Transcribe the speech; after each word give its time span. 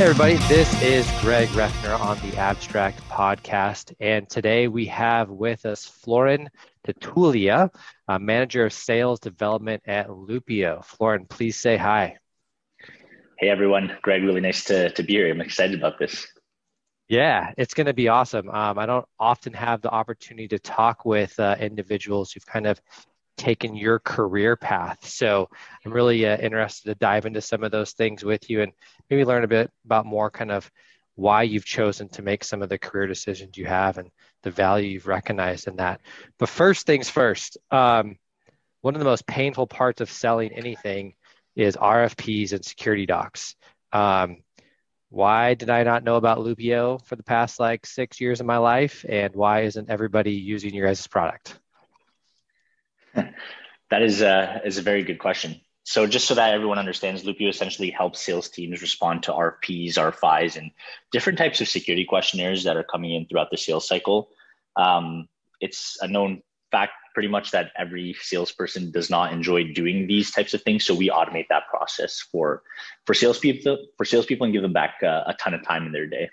Hey, 0.00 0.06
everybody, 0.06 0.36
this 0.48 0.82
is 0.82 1.06
Greg 1.20 1.50
Refner 1.50 2.00
on 2.00 2.16
the 2.20 2.34
ABSTRAKT 2.34 2.94
Podcast. 3.10 3.94
And 4.00 4.26
today 4.30 4.66
we 4.66 4.86
have 4.86 5.28
with 5.28 5.66
us 5.66 5.84
Florin 5.84 6.48
Tatulea, 6.86 7.68
Manager 8.08 8.64
of 8.64 8.72
Sales 8.72 9.20
Development 9.20 9.82
at 9.84 10.08
Loopio. 10.08 10.82
Florin, 10.82 11.26
please 11.26 11.58
say 11.58 11.76
hi. 11.76 12.16
Hey, 13.38 13.50
everyone. 13.50 13.94
Greg, 14.00 14.22
really 14.22 14.40
nice 14.40 14.64
to, 14.64 14.88
to 14.88 15.02
be 15.02 15.12
here. 15.12 15.30
I'm 15.30 15.42
excited 15.42 15.78
about 15.78 15.98
this. 15.98 16.26
Yeah, 17.10 17.52
it's 17.58 17.74
going 17.74 17.88
to 17.88 17.92
be 17.92 18.08
awesome. 18.08 18.48
Um, 18.48 18.78
I 18.78 18.86
don't 18.86 19.04
often 19.18 19.52
have 19.52 19.82
the 19.82 19.90
opportunity 19.90 20.48
to 20.48 20.58
talk 20.58 21.04
with 21.04 21.38
uh, 21.38 21.56
individuals 21.60 22.32
who've 22.32 22.46
kind 22.46 22.66
of 22.66 22.80
taken 23.40 23.74
your 23.74 23.98
career 23.98 24.54
path. 24.54 25.06
So 25.08 25.48
I'm 25.84 25.92
really 25.92 26.26
uh, 26.26 26.36
interested 26.36 26.90
to 26.90 26.94
dive 26.94 27.24
into 27.24 27.40
some 27.40 27.64
of 27.64 27.72
those 27.72 27.92
things 27.92 28.22
with 28.22 28.50
you 28.50 28.60
and 28.60 28.72
maybe 29.08 29.24
learn 29.24 29.44
a 29.44 29.48
bit 29.48 29.70
about 29.86 30.04
more 30.04 30.30
kind 30.30 30.52
of 30.52 30.70
why 31.14 31.42
you've 31.44 31.64
chosen 31.64 32.06
to 32.10 32.22
make 32.22 32.44
some 32.44 32.60
of 32.60 32.68
the 32.68 32.76
career 32.76 33.06
decisions 33.06 33.56
you 33.56 33.64
have 33.64 33.96
and 33.96 34.10
the 34.42 34.50
value 34.50 34.90
you've 34.90 35.06
recognized 35.06 35.68
in 35.68 35.76
that. 35.76 36.02
But 36.38 36.50
first 36.50 36.86
things 36.86 37.08
first, 37.08 37.56
um, 37.70 38.18
one 38.82 38.94
of 38.94 38.98
the 38.98 39.06
most 39.06 39.26
painful 39.26 39.66
parts 39.66 40.02
of 40.02 40.10
selling 40.10 40.52
anything 40.52 41.14
is 41.56 41.76
RFPs 41.76 42.52
and 42.52 42.62
security 42.62 43.06
docs. 43.06 43.56
Um, 43.90 44.42
why 45.08 45.54
did 45.54 45.70
I 45.70 45.82
not 45.82 46.04
know 46.04 46.16
about 46.16 46.38
Loopio 46.38 47.02
for 47.06 47.16
the 47.16 47.22
past 47.22 47.58
like 47.58 47.86
six 47.86 48.20
years 48.20 48.40
of 48.40 48.46
my 48.46 48.58
life? 48.58 49.04
And 49.08 49.34
why 49.34 49.62
isn't 49.62 49.88
everybody 49.88 50.32
using 50.32 50.74
your 50.74 50.86
guys' 50.86 51.06
product? 51.06 51.58
that 53.90 54.02
is 54.02 54.22
a, 54.22 54.60
is 54.64 54.78
a 54.78 54.82
very 54.82 55.02
good 55.02 55.18
question. 55.18 55.60
So 55.84 56.06
just 56.06 56.28
so 56.28 56.34
that 56.34 56.54
everyone 56.54 56.78
understands, 56.78 57.24
Loopio 57.24 57.48
essentially 57.48 57.90
helps 57.90 58.20
sales 58.20 58.48
teams 58.48 58.82
respond 58.82 59.24
to 59.24 59.32
RFPs, 59.32 59.94
RFIs, 59.94 60.56
and 60.56 60.70
different 61.10 61.38
types 61.38 61.60
of 61.60 61.68
security 61.68 62.04
questionnaires 62.04 62.64
that 62.64 62.76
are 62.76 62.84
coming 62.84 63.12
in 63.12 63.26
throughout 63.26 63.50
the 63.50 63.56
sales 63.56 63.88
cycle. 63.88 64.28
Um, 64.76 65.28
it's 65.60 65.98
a 66.00 66.06
known 66.06 66.42
fact 66.70 66.92
pretty 67.14 67.28
much 67.28 67.50
that 67.50 67.72
every 67.76 68.14
salesperson 68.20 68.90
does 68.92 69.10
not 69.10 69.32
enjoy 69.32 69.72
doing 69.72 70.06
these 70.06 70.30
types 70.30 70.54
of 70.54 70.62
things. 70.62 70.84
So 70.84 70.94
we 70.94 71.10
automate 71.10 71.46
that 71.48 71.66
process 71.68 72.20
for 72.20 72.62
for 73.04 73.14
salespeople 73.14 73.78
for 73.96 74.04
salespeople 74.04 74.44
and 74.44 74.52
give 74.52 74.62
them 74.62 74.72
back 74.72 74.96
uh, 75.02 75.24
a 75.26 75.34
ton 75.34 75.54
of 75.54 75.62
time 75.64 75.86
in 75.86 75.92
their 75.92 76.06
day. 76.06 76.30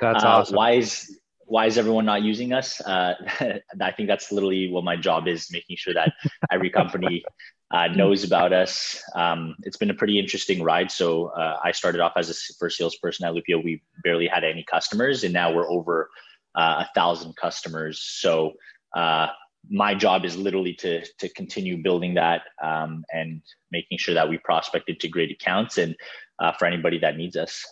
That's 0.00 0.24
uh, 0.24 0.28
awesome. 0.28 0.56
Why 0.56 0.72
is 0.72 1.18
why 1.46 1.66
is 1.66 1.78
everyone 1.78 2.04
not 2.04 2.22
using 2.22 2.52
us? 2.52 2.80
Uh, 2.80 3.14
I 3.80 3.92
think 3.92 4.08
that's 4.08 4.30
literally 4.32 4.70
what 4.70 4.84
my 4.84 4.96
job 4.96 5.28
is, 5.28 5.48
making 5.50 5.76
sure 5.76 5.94
that 5.94 6.12
every 6.50 6.70
company 6.70 7.24
uh, 7.70 7.88
knows 7.94 8.24
about 8.24 8.52
us. 8.52 9.00
Um, 9.14 9.54
it's 9.62 9.76
been 9.76 9.90
a 9.90 9.94
pretty 9.94 10.18
interesting 10.18 10.62
ride. 10.62 10.90
So 10.90 11.26
uh, 11.26 11.58
I 11.62 11.72
started 11.72 12.00
off 12.00 12.12
as 12.16 12.30
a 12.30 12.34
first 12.58 12.76
salesperson 12.76 13.26
at 13.26 13.32
Loopio. 13.32 13.62
We 13.62 13.82
barely 14.02 14.26
had 14.26 14.44
any 14.44 14.64
customers, 14.68 15.24
and 15.24 15.32
now 15.32 15.54
we're 15.54 15.70
over 15.70 16.10
uh, 16.56 16.84
a 16.86 16.90
thousand 16.94 17.36
customers. 17.36 18.00
So 18.00 18.52
uh, 18.94 19.28
my 19.70 19.94
job 19.94 20.24
is 20.24 20.36
literally 20.36 20.74
to 20.74 21.04
to 21.18 21.28
continue 21.30 21.82
building 21.82 22.14
that 22.14 22.42
um, 22.62 23.04
and 23.12 23.40
making 23.70 23.98
sure 23.98 24.14
that 24.14 24.28
we 24.28 24.38
prospected 24.38 25.00
to 25.00 25.08
great 25.08 25.30
accounts 25.30 25.78
and 25.78 25.96
uh, 26.38 26.52
for 26.52 26.66
anybody 26.66 26.98
that 26.98 27.16
needs 27.16 27.36
us. 27.36 27.64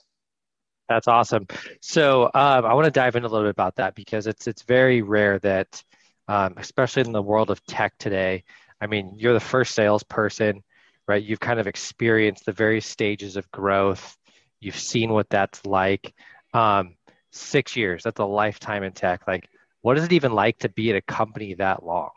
That's 0.89 1.09
awesome. 1.09 1.47
So 1.81 2.25
um, 2.25 2.65
I 2.65 2.75
want 2.75 2.85
to 2.85 2.91
dive 2.91 3.17
in 3.17 3.25
a 3.25 3.29
little 3.29 3.47
bit 3.47 3.51
about 3.51 3.77
that 3.77 3.95
because 3.95 4.27
it's 4.27 4.47
it's 4.47 4.63
very 4.63 5.03
rare 5.03 5.39
that, 5.41 5.83
um, 6.29 6.55
especially 6.59 7.03
in 7.03 7.13
the 7.13 7.23
world 7.23 7.51
of 7.51 7.65
tech 7.67 7.97
today. 7.99 8.45
I 8.81 8.87
mean, 8.87 9.15
you're 9.17 9.33
the 9.33 9.41
first 9.41 9.75
salesperson, 9.75 10.63
right? 11.09 11.23
You've 11.23 11.41
kind 11.41 11.59
of 11.59 11.67
experienced 11.67 12.45
the 12.45 12.53
various 12.53 12.87
stages 12.87 13.37
of 13.37 13.51
growth. 13.51 14.17
You've 14.61 14.79
seen 14.79 15.11
what 15.13 15.31
that's 15.31 15.65
like. 15.65 16.15
Um, 16.53 16.97
six 17.33 17.77
years, 17.77 18.03
that's 18.03 18.21
a 18.21 18.25
lifetime 18.25 18.83
in 18.83 18.93
tech. 18.93 19.27
Like, 19.27 19.49
what 19.81 19.97
is 19.99 20.05
it 20.05 20.13
even 20.13 20.33
like 20.33 20.59
to 20.61 20.69
be 20.69 20.91
at 20.91 20.97
a 20.97 21.03
company 21.03 21.55
that 21.55 21.85
long? 21.85 22.11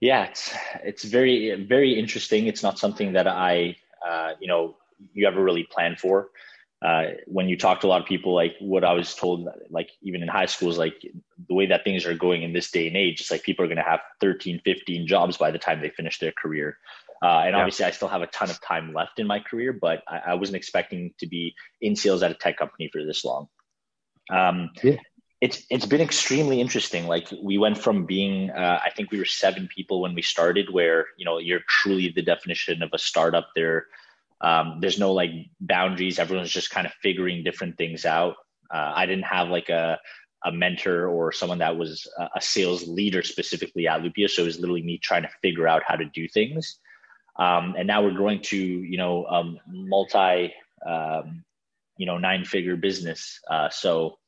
Yeah, 0.00 0.24
it's 0.24 0.54
it's 0.84 1.04
very 1.04 1.64
very 1.64 1.98
interesting. 1.98 2.46
It's 2.48 2.62
not 2.62 2.78
something 2.78 3.14
that 3.14 3.26
I 3.26 3.76
uh, 4.06 4.32
you 4.40 4.46
know 4.46 4.76
you 5.14 5.26
ever 5.26 5.42
really 5.42 5.64
plan 5.64 5.96
for 5.96 6.28
uh, 6.82 7.04
when 7.26 7.48
you 7.48 7.56
talk 7.56 7.80
to 7.80 7.86
a 7.86 7.88
lot 7.88 8.02
of 8.02 8.06
people, 8.06 8.34
like 8.34 8.54
what 8.60 8.84
I 8.84 8.92
was 8.92 9.14
told, 9.14 9.48
like 9.70 9.90
even 10.02 10.22
in 10.22 10.28
high 10.28 10.46
schools, 10.46 10.76
like 10.76 11.00
the 11.48 11.54
way 11.54 11.66
that 11.66 11.84
things 11.84 12.04
are 12.04 12.14
going 12.14 12.42
in 12.42 12.52
this 12.52 12.70
day 12.70 12.86
and 12.86 12.96
age, 12.96 13.20
it's 13.20 13.30
like 13.30 13.42
people 13.42 13.64
are 13.64 13.68
going 13.68 13.78
to 13.78 13.82
have 13.82 14.00
13, 14.20 14.60
15 14.64 15.06
jobs 15.06 15.36
by 15.36 15.50
the 15.50 15.58
time 15.58 15.80
they 15.80 15.88
finish 15.90 16.18
their 16.18 16.32
career. 16.32 16.76
Uh, 17.22 17.42
and 17.44 17.54
yeah. 17.54 17.60
obviously, 17.60 17.86
I 17.86 17.92
still 17.92 18.08
have 18.08 18.20
a 18.20 18.26
ton 18.26 18.50
of 18.50 18.60
time 18.60 18.92
left 18.92 19.18
in 19.18 19.26
my 19.26 19.40
career, 19.40 19.72
but 19.72 20.02
I, 20.06 20.18
I, 20.26 20.34
wasn't 20.34 20.56
expecting 20.56 21.14
to 21.18 21.26
be 21.26 21.54
in 21.80 21.96
sales 21.96 22.22
at 22.22 22.30
a 22.30 22.34
tech 22.34 22.58
company 22.58 22.90
for 22.92 23.02
this 23.04 23.24
long. 23.24 23.48
Um, 24.30 24.70
yeah. 24.82 24.96
It's 25.40 25.64
it's 25.70 25.86
been 25.86 26.00
extremely 26.00 26.60
interesting. 26.60 27.06
Like 27.06 27.28
we 27.42 27.58
went 27.58 27.78
from 27.78 28.06
being, 28.06 28.50
uh, 28.50 28.80
I 28.82 28.90
think 28.90 29.10
we 29.10 29.18
were 29.18 29.26
seven 29.26 29.68
people 29.74 30.00
when 30.00 30.14
we 30.14 30.22
started, 30.22 30.72
where 30.72 31.06
you 31.18 31.26
know 31.26 31.38
you're 31.38 31.60
truly 31.68 32.10
the 32.14 32.22
definition 32.22 32.82
of 32.82 32.90
a 32.94 32.98
startup. 32.98 33.48
There, 33.54 33.86
um, 34.40 34.78
there's 34.80 34.98
no 34.98 35.12
like 35.12 35.30
boundaries. 35.60 36.18
Everyone's 36.18 36.50
just 36.50 36.70
kind 36.70 36.86
of 36.86 36.92
figuring 37.02 37.44
different 37.44 37.76
things 37.78 38.04
out. 38.04 38.36
Uh, 38.72 38.92
I 38.94 39.06
didn't 39.06 39.24
have 39.24 39.48
like 39.48 39.68
a, 39.68 39.98
a 40.44 40.52
mentor 40.52 41.08
or 41.08 41.32
someone 41.32 41.58
that 41.58 41.76
was 41.76 42.06
a 42.34 42.40
sales 42.40 42.86
leader 42.86 43.22
specifically 43.22 43.88
at 43.88 44.02
Loopio 44.02 44.28
So 44.28 44.42
it 44.42 44.46
was 44.46 44.58
literally 44.58 44.82
me 44.82 44.98
trying 44.98 45.22
to 45.22 45.30
figure 45.42 45.66
out 45.66 45.82
how 45.86 45.96
to 45.96 46.04
do 46.04 46.28
things. 46.28 46.78
Um, 47.38 47.74
and 47.76 47.86
now 47.86 48.02
we're 48.02 48.12
growing 48.12 48.42
to, 48.42 48.56
you 48.56 48.98
know, 48.98 49.56
multi, 49.66 50.54
um, 50.86 51.44
you 51.96 52.06
know, 52.06 52.18
nine 52.18 52.44
figure 52.44 52.76
business. 52.76 53.40
Uh, 53.50 53.68
so 53.70 54.18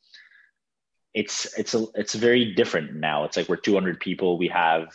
it's, 1.15 1.59
it's, 1.59 1.75
a, 1.75 1.87
it's 1.95 2.15
very 2.15 2.55
different 2.55 2.95
now. 2.95 3.25
It's 3.25 3.37
like 3.37 3.49
we're 3.49 3.57
200 3.57 4.01
people. 4.01 4.39
We 4.39 4.49
have, 4.49 4.89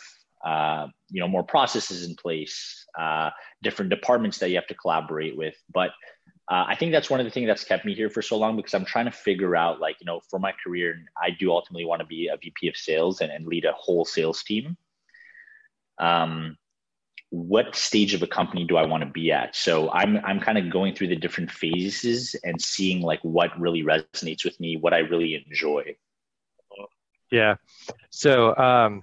uh, 0.43 0.87
you 1.09 1.21
know, 1.21 1.27
more 1.27 1.43
processes 1.43 2.07
in 2.07 2.15
place 2.15 2.85
uh, 2.99 3.29
different 3.61 3.89
departments 3.89 4.37
that 4.39 4.49
you 4.49 4.55
have 4.55 4.67
to 4.67 4.75
collaborate 4.75 5.37
with. 5.37 5.55
But 5.73 5.91
uh, 6.49 6.65
I 6.67 6.75
think 6.75 6.91
that's 6.91 7.09
one 7.09 7.19
of 7.19 7.25
the 7.25 7.29
things 7.31 7.47
that's 7.47 7.63
kept 7.63 7.85
me 7.85 7.93
here 7.93 8.09
for 8.09 8.21
so 8.21 8.37
long 8.37 8.57
because 8.57 8.73
I'm 8.73 8.85
trying 8.85 9.05
to 9.05 9.11
figure 9.11 9.55
out, 9.55 9.79
like, 9.79 9.95
you 10.01 10.05
know, 10.05 10.19
for 10.29 10.39
my 10.39 10.53
career, 10.63 11.05
I 11.21 11.29
do 11.31 11.51
ultimately 11.51 11.85
want 11.85 12.01
to 12.01 12.05
be 12.05 12.27
a 12.27 12.37
VP 12.37 12.67
of 12.67 12.75
sales 12.75 13.21
and, 13.21 13.31
and 13.31 13.47
lead 13.47 13.65
a 13.65 13.71
whole 13.71 14.03
sales 14.03 14.43
team. 14.43 14.75
Um, 15.97 16.57
what 17.29 17.75
stage 17.75 18.13
of 18.13 18.21
a 18.21 18.27
company 18.27 18.65
do 18.65 18.77
I 18.77 18.85
want 18.85 19.03
to 19.03 19.09
be 19.09 19.31
at? 19.31 19.55
So 19.55 19.89
I'm 19.91 20.17
I'm 20.17 20.39
kind 20.39 20.59
of 20.59 20.69
going 20.69 20.93
through 20.93 21.07
the 21.07 21.15
different 21.15 21.49
phases 21.49 22.35
and 22.43 22.61
seeing 22.61 23.01
like 23.01 23.21
what 23.23 23.59
really 23.59 23.81
resonates 23.81 24.45
with 24.45 24.59
me, 24.59 24.77
what 24.77 24.93
I 24.93 24.99
really 24.99 25.43
enjoy. 25.49 25.95
Yeah. 27.31 27.55
So 28.11 28.55
um, 28.55 29.01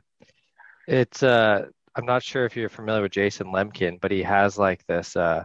it's 0.86 1.22
uh 1.22 1.66
I'm 1.94 2.06
not 2.06 2.22
sure 2.22 2.44
if 2.44 2.56
you're 2.56 2.68
familiar 2.68 3.02
with 3.02 3.12
Jason 3.12 3.48
Lemkin, 3.48 4.00
but 4.00 4.10
he 4.12 4.22
has 4.22 4.56
like 4.56 4.86
this. 4.86 5.16
Uh, 5.16 5.44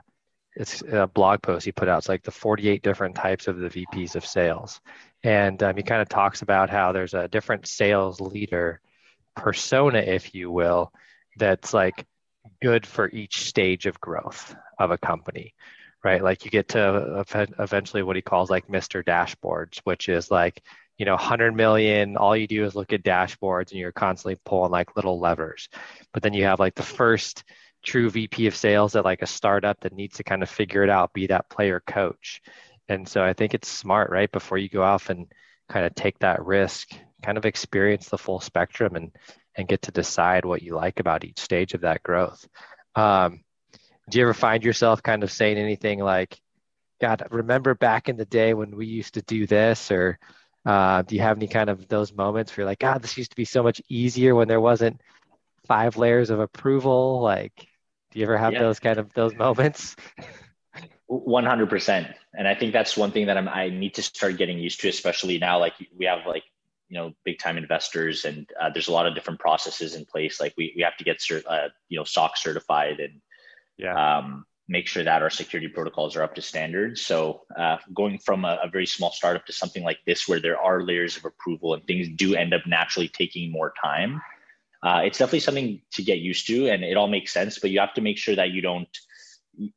it's 0.56 0.84
a 0.84 1.08
blog 1.08 1.42
post 1.42 1.66
he 1.66 1.72
put 1.72 1.90
out. 1.90 1.98
It's 1.98 2.10
like 2.10 2.24
the 2.24 2.32
48 2.32 2.82
different 2.82 3.16
types 3.16 3.48
of 3.48 3.58
the 3.58 3.70
VPs 3.70 4.16
of 4.16 4.26
sales, 4.26 4.80
and 5.24 5.62
um, 5.64 5.76
he 5.76 5.84
kind 5.84 6.02
of 6.02 6.10
talks 6.10 6.44
about 6.44 6.70
how 6.70 6.92
there's 6.92 7.14
a 7.14 7.28
different 7.28 7.68
sales 7.68 8.22
leader 8.22 8.80
persona, 9.36 10.00
if 10.00 10.34
you 10.34 10.52
will, 10.52 10.94
that's 11.38 11.74
like 11.74 12.06
good 12.62 12.86
for 12.86 13.10
each 13.10 13.48
stage 13.48 13.86
of 13.86 14.00
growth 14.00 14.56
of 14.80 14.92
a 14.92 14.98
company 14.98 15.54
right 16.04 16.24
like 16.24 16.46
you 16.46 16.52
get 16.52 16.70
to 16.70 17.26
eventually 17.58 18.04
what 18.04 18.16
he 18.16 18.22
calls 18.22 18.50
like 18.50 18.68
mr 18.68 19.04
dashboards 19.04 19.80
which 19.84 20.08
is 20.08 20.30
like 20.30 20.62
you 20.98 21.06
know 21.06 21.14
100 21.14 21.56
million 21.56 22.18
all 22.18 22.36
you 22.36 22.48
do 22.48 22.64
is 22.64 22.76
look 22.76 22.94
at 22.94 23.04
dashboards 23.04 23.72
and 23.72 23.80
you're 23.80 23.92
constantly 23.92 24.40
pulling 24.46 24.72
like 24.72 24.96
little 24.96 25.20
levers. 25.20 25.70
But 26.14 26.24
then 26.24 26.34
you 26.34 26.46
have 26.46 26.60
like 26.60 26.76
the 26.76 26.84
first 26.84 27.44
true 27.84 28.10
vp 28.10 28.48
of 28.48 28.56
sales 28.56 28.96
at 28.96 29.06
like 29.06 29.22
a 29.22 29.28
startup 29.28 29.80
that 29.82 29.94
needs 29.94 30.18
to 30.18 30.24
kind 30.24 30.42
of 30.42 30.50
figure 30.50 30.84
it 30.84 30.90
out 30.90 31.14
be 31.14 31.28
that 31.28 31.50
player 31.50 31.82
coach. 31.86 32.42
And 32.90 33.08
so 33.08 33.24
i 33.24 33.34
think 33.34 33.54
it's 33.54 33.68
smart 33.68 34.10
right 34.12 34.32
before 34.32 34.58
you 34.58 34.70
go 34.70 34.84
off 34.84 35.10
and 35.10 35.28
kind 35.70 35.86
of 35.86 35.96
take 35.96 36.20
that 36.20 36.46
risk 36.46 36.92
kind 37.24 37.38
of 37.38 37.46
experience 37.46 38.10
the 38.10 38.18
full 38.18 38.40
spectrum 38.40 38.96
and 38.96 39.12
and 39.56 39.68
get 39.68 39.84
to 39.84 39.92
decide 39.92 40.46
what 40.46 40.62
you 40.62 40.76
like 40.76 41.00
about 41.00 41.24
each 41.24 41.40
stage 41.40 41.74
of 41.74 41.82
that 41.82 42.04
growth. 42.04 42.46
Um, 42.94 43.42
do 44.10 44.20
you 44.20 44.26
ever 44.26 44.34
find 44.34 44.64
yourself 44.64 45.02
kind 45.02 45.24
of 45.24 45.32
saying 45.32 45.58
anything 45.58 46.00
like 46.00 46.40
god 47.02 47.28
remember 47.32 47.74
back 47.76 48.08
in 48.08 48.16
the 48.16 48.26
day 48.26 48.54
when 48.54 48.76
we 48.76 48.86
used 48.86 49.16
to 49.16 49.22
do 49.24 49.48
this 49.48 49.92
or 49.92 50.20
uh, 50.66 51.04
do 51.04 51.16
you 51.16 51.22
have 51.22 51.38
any 51.38 51.48
kind 51.48 51.70
of 51.70 51.88
those 51.88 52.12
moments 52.14 52.52
where 52.52 52.64
you're 52.64 52.70
like, 52.70 52.80
God, 52.80 53.02
this 53.02 53.18
used 53.18 53.32
to 53.32 53.36
be 53.36 53.46
so 53.46 53.62
much 53.62 53.82
easier 53.88 54.34
when 54.34 54.48
there 54.48 54.62
wasn't 54.62 55.00
five 55.68 55.98
layers 55.98 56.30
of 56.30 56.40
approval? 56.40 57.22
Like, 57.22 57.68
do 58.12 58.20
you 58.20 58.26
ever 58.26 58.38
have 58.38 58.54
yeah. 58.54 58.60
those 58.60 58.80
kind 58.80 58.98
of 58.98 59.14
those 59.14 59.36
moments? 59.36 59.96
100%. 61.10 62.14
And 62.34 62.48
I 62.48 62.56
think 62.56 62.74
that's 62.74 62.98
one 62.98 63.12
thing 63.12 63.28
that 63.28 63.38
I'm, 63.38 63.48
I 63.48 63.70
need 63.70 63.94
to 63.96 64.02
start 64.02 64.38
getting 64.38 64.58
used 64.58 64.82
to, 64.82 64.90
especially 64.90 65.38
now, 65.38 65.60
like 65.60 65.74
we 65.96 66.06
have 66.06 66.26
like, 66.26 66.44
you 66.90 66.98
know, 66.98 67.14
big 67.24 67.40
time 67.40 67.58
investors 67.58 68.26
and 68.26 68.48
uh, 68.60 68.70
there's 68.72 68.88
a 68.88 68.92
lot 68.92 69.06
of 69.06 69.16
different 69.16 69.40
processes 69.40 69.96
in 69.96 70.06
place. 70.06 70.40
Like 70.40 70.54
we, 70.58 70.74
we 70.76 70.82
have 70.82 70.98
to 70.98 71.04
get, 71.04 71.20
cert, 71.20 71.44
uh, 71.48 71.70
you 71.90 71.98
know, 71.98 72.04
SOC 72.04 72.38
certified 72.38 73.00
and, 73.00 73.22
yeah. 73.78 74.18
Um, 74.18 74.46
make 74.68 74.88
sure 74.88 75.04
that 75.04 75.22
our 75.22 75.30
security 75.30 75.68
protocols 75.68 76.16
are 76.16 76.24
up 76.24 76.34
to 76.36 76.42
standard. 76.42 76.98
So 76.98 77.42
uh, 77.58 77.78
going 77.94 78.18
from 78.18 78.46
a, 78.46 78.60
a, 78.64 78.70
very 78.70 78.88
small 78.88 79.12
startup 79.12 79.46
to 79.46 79.54
something 79.54 79.84
like 79.84 80.00
this, 80.08 80.28
where 80.28 80.40
there 80.40 80.60
are 80.60 80.82
layers 80.82 81.18
of 81.18 81.26
approval 81.26 81.76
and 81.76 81.86
things 81.86 82.08
do 82.16 82.36
end 82.36 82.54
up 82.54 82.62
naturally 82.66 83.08
taking 83.08 83.52
more 83.52 83.74
time, 83.82 84.22
uh, 84.84 85.02
it's 85.04 85.18
definitely 85.18 85.40
something 85.40 85.82
to 85.92 86.04
get 86.04 86.20
used 86.20 86.48
to, 86.48 86.68
and 86.70 86.84
it 86.84 86.98
all 86.98 87.08
makes 87.08 87.32
sense. 87.32 87.60
But 87.60 87.72
you 87.72 87.80
have 87.80 87.94
to 87.96 88.02
make 88.02 88.18
sure 88.18 88.36
that 88.36 88.52
you 88.52 88.62
don't, 88.62 88.88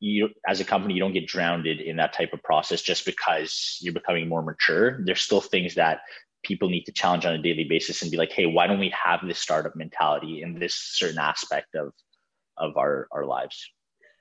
you 0.01 0.31
as 0.47 0.61
a 0.61 0.65
company, 0.65 0.95
you 0.95 1.01
don't 1.01 1.13
get 1.13 1.27
drowned 1.27 1.67
in 1.67 1.97
that 1.97 2.13
type 2.13 2.33
of 2.33 2.43
process 2.43 2.83
just 2.83 3.07
because 3.07 3.79
you're 3.81 3.95
becoming 3.95 4.29
more 4.29 4.43
mature. 4.43 5.03
There's 5.05 5.23
still 5.23 5.41
things 5.41 5.75
that 5.77 6.01
people 6.43 6.69
need 6.69 6.85
to 6.85 6.93
challenge 6.93 7.27
on 7.27 7.35
a 7.35 7.43
daily 7.43 7.65
basis 7.65 8.03
and 8.03 8.11
be 8.11 8.17
like, 8.17 8.33
hey, 8.33 8.47
why 8.47 8.67
don't 8.67 8.79
we 8.79 8.93
have 9.05 9.21
this 9.27 9.39
startup 9.39 9.77
mentality 9.77 10.43
in 10.43 10.59
this 10.59 10.75
certain 10.75 11.19
aspect 11.19 11.75
of 11.75 11.93
of 12.57 12.77
our 12.77 13.07
our 13.13 13.25
lives? 13.25 13.71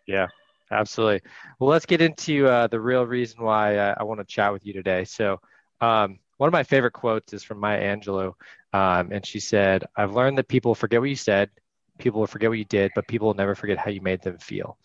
Yeah, 0.08 0.28
absolutely. 0.72 1.22
Well, 1.60 1.70
let's 1.70 1.86
get 1.86 2.02
into 2.02 2.48
uh, 2.48 2.68
the 2.68 2.80
real 2.80 3.06
reason 3.06 3.44
why 3.44 3.78
I, 3.78 3.96
I 4.00 4.04
want 4.04 4.20
to 4.20 4.26
chat 4.26 4.54
with 4.54 4.66
you 4.66 4.74
today. 4.74 5.06
So, 5.06 5.40
um, 5.82 6.20
one 6.38 6.48
of 6.48 6.54
my 6.54 6.64
favorite 6.64 6.94
quotes 6.94 7.34
is 7.34 7.44
from 7.44 7.60
Maya 7.60 7.82
Angelou, 7.82 8.34
um, 8.74 9.12
and 9.12 9.26
she 9.26 9.40
said, 9.40 9.86
"I've 9.96 10.14
learned 10.14 10.38
that 10.38 10.48
people 10.48 10.76
forget 10.76 11.00
what 11.00 11.10
you 11.10 11.16
said, 11.16 11.50
people 11.98 12.20
will 12.20 12.28
forget 12.28 12.50
what 12.50 12.60
you 12.60 12.66
did, 12.66 12.92
but 12.96 13.08
people 13.08 13.28
will 13.28 13.34
never 13.34 13.56
forget 13.56 13.78
how 13.78 13.90
you 13.90 14.02
made 14.02 14.22
them 14.22 14.38
feel." 14.38 14.78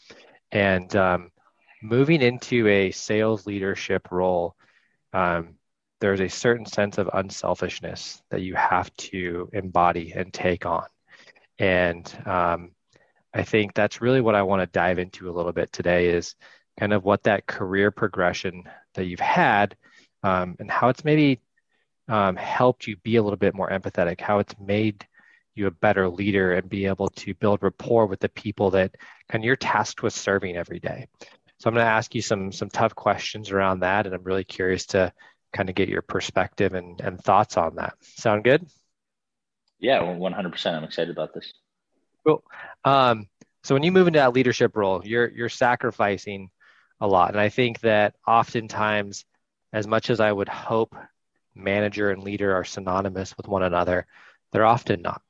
And 0.51 0.95
um, 0.97 1.31
moving 1.83 2.23
into 2.23 2.69
a 2.69 2.91
sales 2.91 3.47
leadership 3.47 4.11
role, 4.11 4.55
um, 5.13 5.57
there's 6.01 6.21
a 6.21 6.29
certain 6.29 6.67
sense 6.67 6.99
of 6.99 7.11
unselfishness 7.13 8.23
that 8.31 8.41
you 8.41 8.55
have 8.55 8.93
to 8.97 9.49
embody 9.53 10.13
and 10.13 10.33
take 10.33 10.65
on, 10.67 10.87
and 11.59 12.11
um, 12.27 12.71
I 13.35 13.43
think 13.43 13.75
that's 13.75 14.01
really 14.01 14.21
what 14.21 14.35
I 14.35 14.43
want 14.43 14.61
to 14.61 14.67
dive 14.67 14.99
into 14.99 15.31
a 15.31 15.33
little 15.33 15.53
bit 15.53 15.73
today 15.73 16.09
is 16.09 16.35
kind 16.79 16.93
of 16.93 17.05
what 17.05 17.25
that 17.25 17.47
career 17.47 17.91
progression 17.91 18.65
that 18.95 19.05
you've 19.05 19.21
had 19.21 19.77
um, 20.23 20.57
and 20.59 20.71
how 20.71 20.89
it's 20.89 21.05
maybe 21.05 21.41
um, 22.09 22.37
helped 22.37 22.87
you 22.87 22.97
be 22.97 23.17
a 23.17 23.23
little 23.23 23.37
bit 23.37 23.55
more 23.55 23.71
empathetic, 23.71 24.21
how 24.21 24.39
it's 24.39 24.55
made 24.61 25.07
you 25.55 25.67
a 25.67 25.71
better 25.71 26.09
leader 26.09 26.53
and 26.53 26.69
be 26.69 26.87
able 26.87 27.09
to 27.09 27.35
build 27.35 27.63
rapport 27.63 28.07
with 28.07 28.21
the 28.21 28.29
people 28.29 28.71
that 28.71 28.95
kind 29.29 29.43
of 29.43 29.47
you're 29.47 29.57
tasked 29.57 30.03
with 30.03 30.13
serving 30.13 30.57
every 30.57 30.81
day. 30.81 31.07
So 31.59 31.69
I'm 31.69 31.75
going 31.75 31.85
to 31.85 31.91
ask 31.91 32.15
you 32.15 32.23
some 32.23 32.51
some 32.51 32.71
tough 32.71 32.95
questions 32.95 33.51
around 33.51 33.81
that, 33.81 34.07
and 34.07 34.15
I'm 34.15 34.25
really 34.25 34.45
curious 34.45 34.87
to 34.87 35.13
kind 35.53 35.69
of 35.69 35.75
get 35.75 35.89
your 35.89 36.03
perspective 36.03 36.75
and, 36.75 37.01
and 37.01 37.23
thoughts 37.23 37.57
on 37.57 37.77
that. 37.77 37.95
Sound 38.01 38.45
good? 38.45 38.67
Yeah, 39.79 40.01
100%. 40.01 40.75
I'm 40.75 40.85
excited 40.85 41.11
about 41.11 41.35
this. 41.35 41.53
Um, 42.85 43.29
so 43.63 43.75
when 43.75 43.83
you 43.83 43.93
move 43.93 44.09
into 44.09 44.19
that 44.19 44.35
leadership 44.35 44.77
role, 44.77 45.03
you're 45.05 45.29
you're 45.29 45.49
sacrificing 45.49 46.51
a 47.01 47.07
lot, 47.07 47.31
and 47.31 47.41
I 47.41 47.49
think 47.49 47.81
that 47.81 48.15
oftentimes, 48.27 49.25
as 49.73 49.87
much 49.87 50.11
as 50.11 50.21
I 50.21 50.33
would 50.33 50.49
hope 50.49 50.95
manager 51.55 52.11
and 52.11 52.23
leader 52.23 52.55
are 52.55 52.65
synonymous 52.65 53.37
with 53.37 53.49
one 53.49 53.63
another, 53.63 54.07
they're 54.53 54.67
often 54.67 55.03
not. 55.03 55.23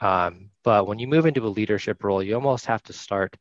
Um, 0.00 0.50
but 0.62 0.86
when 0.86 0.98
you 0.98 1.06
move 1.06 1.26
into 1.26 1.46
a 1.46 1.48
leadership 1.48 2.04
role, 2.04 2.22
you 2.22 2.34
almost 2.34 2.66
have 2.66 2.82
to 2.84 2.92
start 2.92 3.36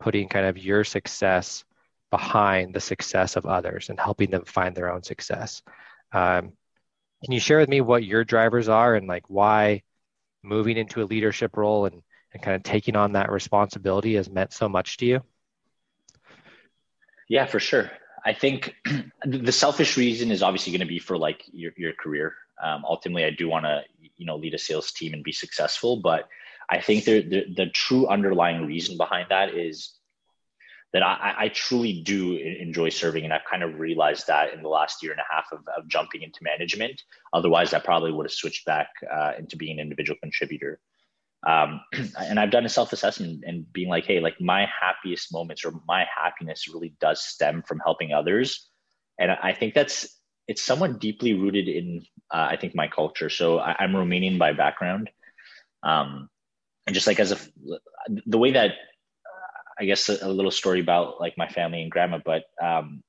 putting 0.00 0.28
kind 0.28 0.46
of 0.46 0.58
your 0.58 0.84
success 0.84 1.64
behind 2.10 2.74
the 2.74 2.80
success 2.80 3.36
of 3.36 3.46
others 3.46 3.88
and 3.88 4.00
helping 4.00 4.30
them 4.30 4.44
find 4.44 4.74
their 4.74 4.92
own 4.92 5.02
success. 5.02 5.62
Um, 6.12 6.52
can 7.22 7.32
you 7.32 7.40
share 7.40 7.58
with 7.58 7.68
me 7.68 7.80
what 7.80 8.04
your 8.04 8.24
drivers 8.24 8.68
are 8.68 8.94
and 8.94 9.06
like 9.06 9.24
why 9.28 9.82
moving 10.42 10.76
into 10.76 11.02
a 11.02 11.04
leadership 11.04 11.56
role 11.56 11.86
and 11.86 12.02
and 12.32 12.42
kind 12.42 12.56
of 12.56 12.62
taking 12.62 12.96
on 12.96 13.12
that 13.12 13.30
responsibility 13.30 14.14
has 14.14 14.30
meant 14.30 14.52
so 14.52 14.68
much 14.68 14.96
to 14.98 15.06
you? 15.06 15.22
Yeah, 17.28 17.46
for 17.46 17.60
sure. 17.60 17.90
I 18.24 18.32
think 18.32 18.74
the 19.24 19.52
selfish 19.52 19.96
reason 19.96 20.30
is 20.30 20.42
obviously 20.42 20.72
going 20.72 20.80
to 20.80 20.86
be 20.86 20.98
for 20.98 21.16
like 21.16 21.42
your, 21.52 21.72
your 21.76 21.92
career. 21.92 22.34
Um, 22.62 22.84
ultimately, 22.84 23.24
I 23.24 23.30
do 23.30 23.48
want 23.48 23.64
to, 23.64 23.82
you 24.16 24.26
know, 24.26 24.36
lead 24.36 24.54
a 24.54 24.58
sales 24.58 24.92
team 24.92 25.14
and 25.14 25.24
be 25.24 25.32
successful. 25.32 26.00
But 26.02 26.28
I 26.68 26.80
think 26.80 27.04
the, 27.04 27.22
the, 27.22 27.44
the 27.56 27.66
true 27.66 28.06
underlying 28.06 28.66
reason 28.66 28.96
behind 28.96 29.28
that 29.30 29.54
is 29.54 29.94
that 30.92 31.02
I, 31.02 31.34
I, 31.38 31.48
truly 31.48 32.02
do 32.02 32.34
enjoy 32.36 32.88
serving. 32.88 33.22
And 33.24 33.32
I've 33.32 33.44
kind 33.48 33.62
of 33.62 33.78
realized 33.78 34.26
that 34.26 34.52
in 34.52 34.60
the 34.60 34.68
last 34.68 35.04
year 35.04 35.12
and 35.12 35.20
a 35.20 35.32
half 35.32 35.46
of, 35.52 35.60
of 35.76 35.86
jumping 35.86 36.22
into 36.22 36.40
management. 36.42 37.00
Otherwise, 37.32 37.72
I 37.72 37.78
probably 37.78 38.10
would 38.10 38.26
have 38.26 38.32
switched 38.32 38.66
back 38.66 38.88
uh, 39.10 39.32
into 39.38 39.56
being 39.56 39.78
an 39.78 39.84
individual 39.84 40.18
contributor 40.20 40.80
um, 41.46 41.80
and 42.18 42.38
I've 42.38 42.50
done 42.50 42.66
a 42.66 42.68
self 42.68 42.92
assessment 42.92 43.44
and 43.46 43.70
being 43.72 43.88
like, 43.88 44.04
hey, 44.04 44.20
like 44.20 44.40
my 44.40 44.66
happiest 44.80 45.32
moments 45.32 45.64
or 45.64 45.72
my 45.86 46.06
happiness 46.16 46.68
really 46.72 46.94
does 47.00 47.22
stem 47.24 47.62
from 47.66 47.80
helping 47.84 48.12
others, 48.12 48.68
and 49.18 49.30
I 49.30 49.52
think 49.52 49.74
that's 49.74 50.08
it's 50.48 50.62
somewhat 50.62 51.00
deeply 51.00 51.34
rooted 51.34 51.68
in 51.68 52.02
uh, 52.32 52.48
I 52.50 52.56
think 52.56 52.74
my 52.74 52.88
culture. 52.88 53.30
So 53.30 53.58
I, 53.58 53.84
am 53.84 53.92
Romanian 53.92 54.38
by 54.38 54.52
background, 54.52 55.10
um, 55.82 56.28
and 56.86 56.94
just 56.94 57.06
like 57.06 57.20
as 57.20 57.32
a 57.32 57.38
the 58.26 58.38
way 58.38 58.52
that 58.52 58.72
I 59.78 59.84
guess 59.84 60.08
a, 60.10 60.18
a, 60.26 60.28
little 60.28 60.50
story 60.50 60.80
about 60.80 61.20
like 61.20 61.38
my 61.38 61.48
family 61.48 61.80
and 61.80 61.90
grandma, 61.90 62.18
but 62.22 62.44
um, 62.62 63.02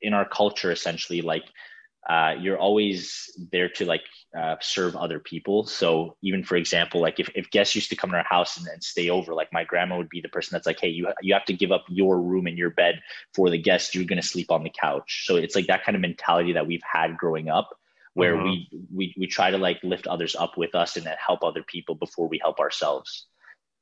in 0.00 0.14
our 0.14 0.28
culture, 0.28 0.70
essentially, 0.70 1.20
like 1.20 1.44
uh, 2.08 2.34
you're 2.38 2.58
always 2.58 3.30
there 3.50 3.68
to 3.68 3.84
like 3.84 4.02
uh, 4.36 4.54
serve 4.60 4.94
other 4.94 5.18
people. 5.18 5.66
So 5.66 6.16
even 6.22 6.44
for 6.44 6.56
example, 6.56 7.00
like 7.00 7.18
if, 7.18 7.28
if 7.34 7.50
guests 7.50 7.74
used 7.74 7.90
to 7.90 7.96
come 7.96 8.10
to 8.10 8.16
our 8.16 8.24
house 8.24 8.58
and, 8.58 8.66
and, 8.68 8.82
stay 8.82 9.10
over, 9.10 9.34
like 9.34 9.52
my 9.52 9.64
grandma 9.64 9.96
would 9.96 10.08
be 10.08 10.20
the 10.20 10.28
person 10.28 10.54
that's 10.54 10.66
like, 10.66 10.78
hey, 10.78 10.88
you 10.88 11.08
you 11.20 11.34
have 11.34 11.44
to 11.46 11.52
give 11.52 11.72
up 11.72 11.84
your 11.88 12.20
room 12.20 12.46
and 12.46 12.56
your 12.56 12.70
bed 12.70 13.00
for 13.34 13.50
the 13.50 13.58
guest. 13.58 13.94
You're 13.94 14.04
gonna 14.04 14.22
sleep 14.22 14.52
on 14.52 14.62
the 14.62 14.70
couch. 14.70 15.24
So 15.26 15.34
it's 15.36 15.56
like 15.56 15.66
that 15.66 15.84
kind 15.84 15.96
of 15.96 16.02
mentality 16.02 16.52
that 16.52 16.66
we've 16.66 16.82
had 16.82 17.16
growing 17.16 17.48
up, 17.48 17.70
where 18.14 18.36
mm-hmm. 18.36 18.44
we 18.44 18.68
we 18.94 19.14
we 19.18 19.26
try 19.26 19.50
to 19.50 19.58
like 19.58 19.80
lift 19.82 20.06
others 20.06 20.36
up 20.36 20.56
with 20.56 20.76
us 20.76 20.96
and 20.96 21.06
then 21.06 21.16
help 21.24 21.42
other 21.42 21.64
people 21.64 21.96
before 21.96 22.28
we 22.28 22.38
help 22.38 22.60
ourselves. 22.60 23.26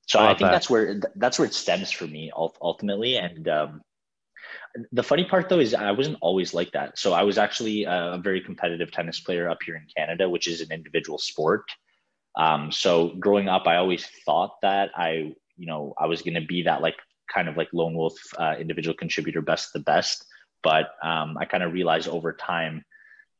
So 0.06 0.18
I, 0.18 0.26
I 0.26 0.28
think 0.28 0.40
that. 0.40 0.52
that's 0.52 0.70
where 0.70 1.00
that's 1.16 1.38
where 1.38 1.46
it 1.46 1.54
stems 1.54 1.90
for 1.90 2.06
me 2.06 2.30
ultimately, 2.34 3.16
and 3.16 3.46
um, 3.48 3.82
the 4.92 5.02
funny 5.02 5.24
part 5.24 5.48
though 5.48 5.60
is 5.60 5.74
I 5.74 5.92
wasn't 5.92 6.18
always 6.20 6.54
like 6.54 6.72
that. 6.72 6.98
So 6.98 7.12
I 7.12 7.22
was 7.22 7.38
actually 7.38 7.84
a 7.84 8.20
very 8.22 8.40
competitive 8.40 8.90
tennis 8.90 9.20
player 9.20 9.48
up 9.48 9.58
here 9.64 9.76
in 9.76 9.86
Canada, 9.96 10.28
which 10.28 10.48
is 10.48 10.60
an 10.60 10.72
individual 10.72 11.18
sport. 11.18 11.64
Um, 12.36 12.72
so 12.72 13.10
growing 13.20 13.48
up, 13.48 13.66
I 13.66 13.76
always 13.76 14.06
thought 14.24 14.60
that 14.62 14.90
I, 14.96 15.34
you 15.56 15.66
know, 15.66 15.94
I 15.98 16.06
was 16.06 16.22
going 16.22 16.34
to 16.34 16.46
be 16.46 16.62
that 16.62 16.82
like 16.82 16.96
kind 17.32 17.48
of 17.48 17.56
like 17.56 17.68
lone 17.72 17.94
wolf 17.94 18.14
uh, 18.38 18.56
individual 18.58 18.96
contributor, 18.96 19.40
best 19.40 19.72
the 19.72 19.78
best. 19.78 20.26
But 20.62 20.90
um, 21.02 21.36
I 21.38 21.44
kind 21.44 21.62
of 21.62 21.72
realized 21.72 22.08
over 22.08 22.32
time 22.32 22.84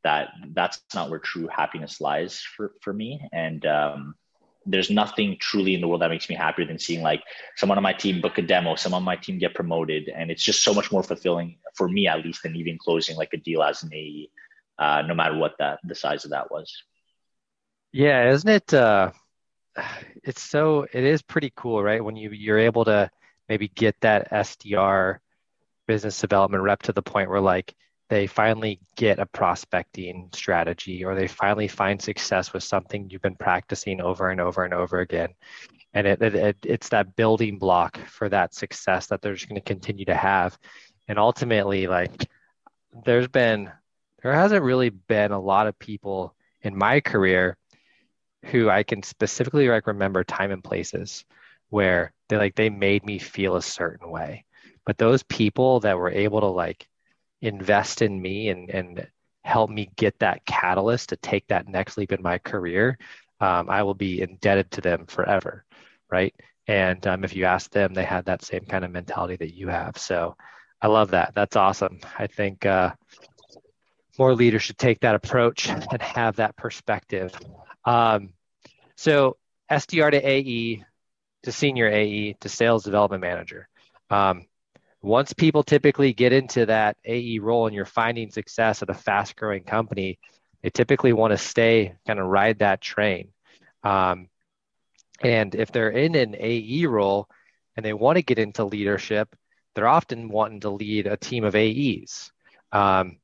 that 0.04 0.28
that's 0.52 0.80
not 0.94 1.10
where 1.10 1.18
true 1.18 1.48
happiness 1.48 2.00
lies 2.00 2.40
for 2.40 2.72
for 2.82 2.92
me. 2.92 3.26
And 3.32 3.64
um, 3.66 4.14
there's 4.66 4.90
nothing 4.90 5.36
truly 5.40 5.74
in 5.74 5.80
the 5.80 5.88
world 5.88 6.02
that 6.02 6.10
makes 6.10 6.28
me 6.28 6.34
happier 6.34 6.66
than 6.66 6.78
seeing 6.78 7.02
like 7.02 7.22
someone 7.56 7.78
on 7.78 7.82
my 7.82 7.92
team 7.92 8.20
book 8.20 8.38
a 8.38 8.42
demo, 8.42 8.74
someone 8.74 8.98
on 8.98 9.04
my 9.04 9.16
team 9.16 9.38
get 9.38 9.54
promoted, 9.54 10.08
and 10.08 10.30
it's 10.30 10.42
just 10.42 10.62
so 10.62 10.72
much 10.72 10.90
more 10.90 11.02
fulfilling 11.02 11.58
for 11.74 11.88
me 11.88 12.06
at 12.06 12.24
least 12.24 12.42
than 12.42 12.56
even 12.56 12.78
closing 12.78 13.16
like 13.16 13.32
a 13.32 13.36
deal 13.36 13.62
as 13.62 13.82
an 13.82 13.92
AE, 13.92 14.30
uh, 14.78 15.02
no 15.06 15.14
matter 15.14 15.36
what 15.36 15.54
that 15.58 15.80
the 15.84 15.94
size 15.94 16.24
of 16.24 16.30
that 16.30 16.50
was. 16.50 16.72
Yeah, 17.92 18.30
isn't 18.30 18.48
it? 18.48 18.74
Uh, 18.74 19.12
it's 20.22 20.42
so 20.42 20.86
it 20.92 21.04
is 21.04 21.22
pretty 21.22 21.52
cool, 21.56 21.82
right? 21.82 22.02
When 22.02 22.16
you 22.16 22.30
you're 22.30 22.58
able 22.58 22.84
to 22.86 23.10
maybe 23.48 23.68
get 23.68 23.96
that 24.00 24.30
SDR 24.30 25.18
business 25.86 26.20
development 26.20 26.62
rep 26.62 26.82
to 26.82 26.92
the 26.92 27.02
point 27.02 27.28
where 27.28 27.40
like 27.40 27.74
they 28.08 28.26
finally 28.26 28.80
get 28.96 29.18
a 29.18 29.26
prospecting 29.26 30.28
strategy 30.32 31.04
or 31.04 31.14
they 31.14 31.26
finally 31.26 31.68
find 31.68 32.00
success 32.00 32.52
with 32.52 32.62
something 32.62 33.08
you've 33.08 33.22
been 33.22 33.36
practicing 33.36 34.00
over 34.00 34.30
and 34.30 34.40
over 34.40 34.64
and 34.64 34.74
over 34.74 35.00
again. 35.00 35.30
And 35.94 36.06
it, 36.06 36.20
it, 36.20 36.34
it 36.34 36.56
it's 36.64 36.88
that 36.90 37.16
building 37.16 37.58
block 37.58 37.98
for 38.06 38.28
that 38.28 38.54
success 38.54 39.06
that 39.06 39.22
they're 39.22 39.34
just 39.34 39.48
going 39.48 39.60
to 39.60 39.66
continue 39.66 40.04
to 40.06 40.14
have. 40.14 40.58
And 41.08 41.18
ultimately 41.18 41.86
like 41.86 42.28
there's 43.04 43.28
been 43.28 43.70
there 44.22 44.34
hasn't 44.34 44.62
really 44.62 44.90
been 44.90 45.32
a 45.32 45.40
lot 45.40 45.66
of 45.66 45.78
people 45.78 46.34
in 46.62 46.76
my 46.76 47.00
career 47.00 47.56
who 48.46 48.68
I 48.68 48.82
can 48.82 49.02
specifically 49.02 49.68
like 49.68 49.86
remember 49.86 50.24
time 50.24 50.50
and 50.50 50.62
places 50.62 51.24
where 51.70 52.12
they 52.28 52.36
like 52.36 52.54
they 52.54 52.70
made 52.70 53.04
me 53.04 53.18
feel 53.18 53.56
a 53.56 53.62
certain 53.62 54.10
way. 54.10 54.44
But 54.84 54.98
those 54.98 55.22
people 55.22 55.80
that 55.80 55.96
were 55.96 56.10
able 56.10 56.40
to 56.40 56.46
like 56.46 56.86
invest 57.44 58.02
in 58.02 58.20
me 58.20 58.48
and 58.48 58.70
and 58.70 59.08
help 59.44 59.70
me 59.70 59.90
get 59.96 60.18
that 60.20 60.44
catalyst 60.46 61.10
to 61.10 61.16
take 61.16 61.46
that 61.48 61.68
next 61.68 61.98
leap 61.98 62.12
in 62.12 62.22
my 62.22 62.38
career, 62.38 62.98
um, 63.40 63.68
I 63.68 63.82
will 63.82 63.94
be 63.94 64.22
indebted 64.22 64.70
to 64.72 64.80
them 64.80 65.06
forever, 65.06 65.64
right? 66.10 66.34
And 66.66 67.06
um, 67.06 67.24
if 67.24 67.36
you 67.36 67.44
ask 67.44 67.70
them, 67.70 67.92
they 67.92 68.04
had 68.04 68.24
that 68.24 68.42
same 68.42 68.64
kind 68.64 68.84
of 68.84 68.90
mentality 68.90 69.36
that 69.36 69.54
you 69.54 69.68
have. 69.68 69.98
So 69.98 70.34
I 70.80 70.86
love 70.86 71.10
that. 71.10 71.32
That's 71.34 71.56
awesome. 71.56 72.00
I 72.18 72.26
think 72.26 72.64
uh, 72.64 72.94
more 74.18 74.34
leaders 74.34 74.62
should 74.62 74.78
take 74.78 75.00
that 75.00 75.14
approach 75.14 75.68
and 75.68 76.00
have 76.00 76.36
that 76.36 76.56
perspective. 76.56 77.34
Um, 77.84 78.32
so 78.96 79.36
SDR 79.70 80.12
to 80.12 80.26
AE 80.26 80.84
to 81.42 81.52
senior 81.52 81.88
AE 81.88 82.34
to 82.40 82.48
sales 82.48 82.84
development 82.84 83.20
manager. 83.20 83.68
Um, 84.08 84.46
once 85.04 85.34
people 85.34 85.62
typically 85.62 86.14
get 86.14 86.32
into 86.32 86.64
that 86.64 86.96
AE 87.04 87.38
role 87.38 87.66
and 87.66 87.76
you're 87.76 87.84
finding 87.84 88.30
success 88.30 88.82
at 88.82 88.88
a 88.88 88.94
fast 88.94 89.36
growing 89.36 89.62
company, 89.62 90.18
they 90.62 90.70
typically 90.70 91.12
want 91.12 91.30
to 91.30 91.36
stay, 91.36 91.94
kind 92.06 92.18
of 92.18 92.26
ride 92.26 92.60
that 92.60 92.80
train. 92.80 93.28
Um, 93.82 94.28
and 95.20 95.54
if 95.54 95.70
they're 95.70 95.90
in 95.90 96.14
an 96.14 96.34
AE 96.38 96.86
role 96.86 97.28
and 97.76 97.84
they 97.84 97.92
want 97.92 98.16
to 98.16 98.22
get 98.22 98.38
into 98.38 98.64
leadership, 98.64 99.28
they're 99.74 99.86
often 99.86 100.30
wanting 100.30 100.60
to 100.60 100.70
lead 100.70 101.06
a 101.06 101.18
team 101.18 101.44
of 101.44 101.54
AEs. 101.54 102.32
Um, 102.72 103.18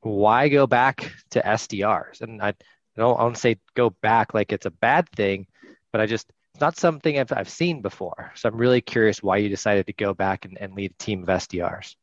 why 0.00 0.48
go 0.48 0.66
back 0.66 1.12
to 1.32 1.42
SDRs? 1.42 2.22
And 2.22 2.40
I, 2.40 2.48
I 2.48 2.54
don't 2.96 3.18
want 3.18 3.34
to 3.34 3.40
say 3.40 3.56
go 3.74 3.90
back 3.90 4.32
like 4.32 4.52
it's 4.52 4.66
a 4.66 4.70
bad 4.70 5.06
thing, 5.10 5.48
but 5.92 6.00
I 6.00 6.06
just 6.06 6.32
it's 6.58 6.60
not 6.60 6.76
something 6.76 7.20
I've, 7.20 7.32
I've 7.32 7.48
seen 7.48 7.82
before. 7.82 8.32
So 8.34 8.48
I'm 8.48 8.56
really 8.56 8.80
curious 8.80 9.22
why 9.22 9.36
you 9.36 9.48
decided 9.48 9.86
to 9.86 9.92
go 9.92 10.12
back 10.12 10.44
and, 10.44 10.58
and 10.58 10.74
lead 10.74 10.90
a 10.90 10.94
team 10.94 11.22
of 11.22 11.28
SDRs. 11.28 11.94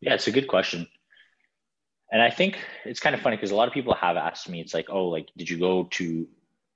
Yeah, 0.00 0.14
it's 0.14 0.28
a 0.28 0.30
good 0.30 0.46
question. 0.46 0.86
And 2.12 2.22
I 2.22 2.30
think 2.30 2.60
it's 2.84 3.00
kind 3.00 3.16
of 3.16 3.20
funny 3.20 3.34
because 3.34 3.50
a 3.50 3.56
lot 3.56 3.66
of 3.66 3.74
people 3.74 3.94
have 3.94 4.16
asked 4.16 4.48
me, 4.48 4.60
it's 4.60 4.74
like, 4.74 4.86
oh, 4.90 5.06
like, 5.08 5.26
did 5.36 5.50
you 5.50 5.58
go 5.58 5.88
to 5.94 6.28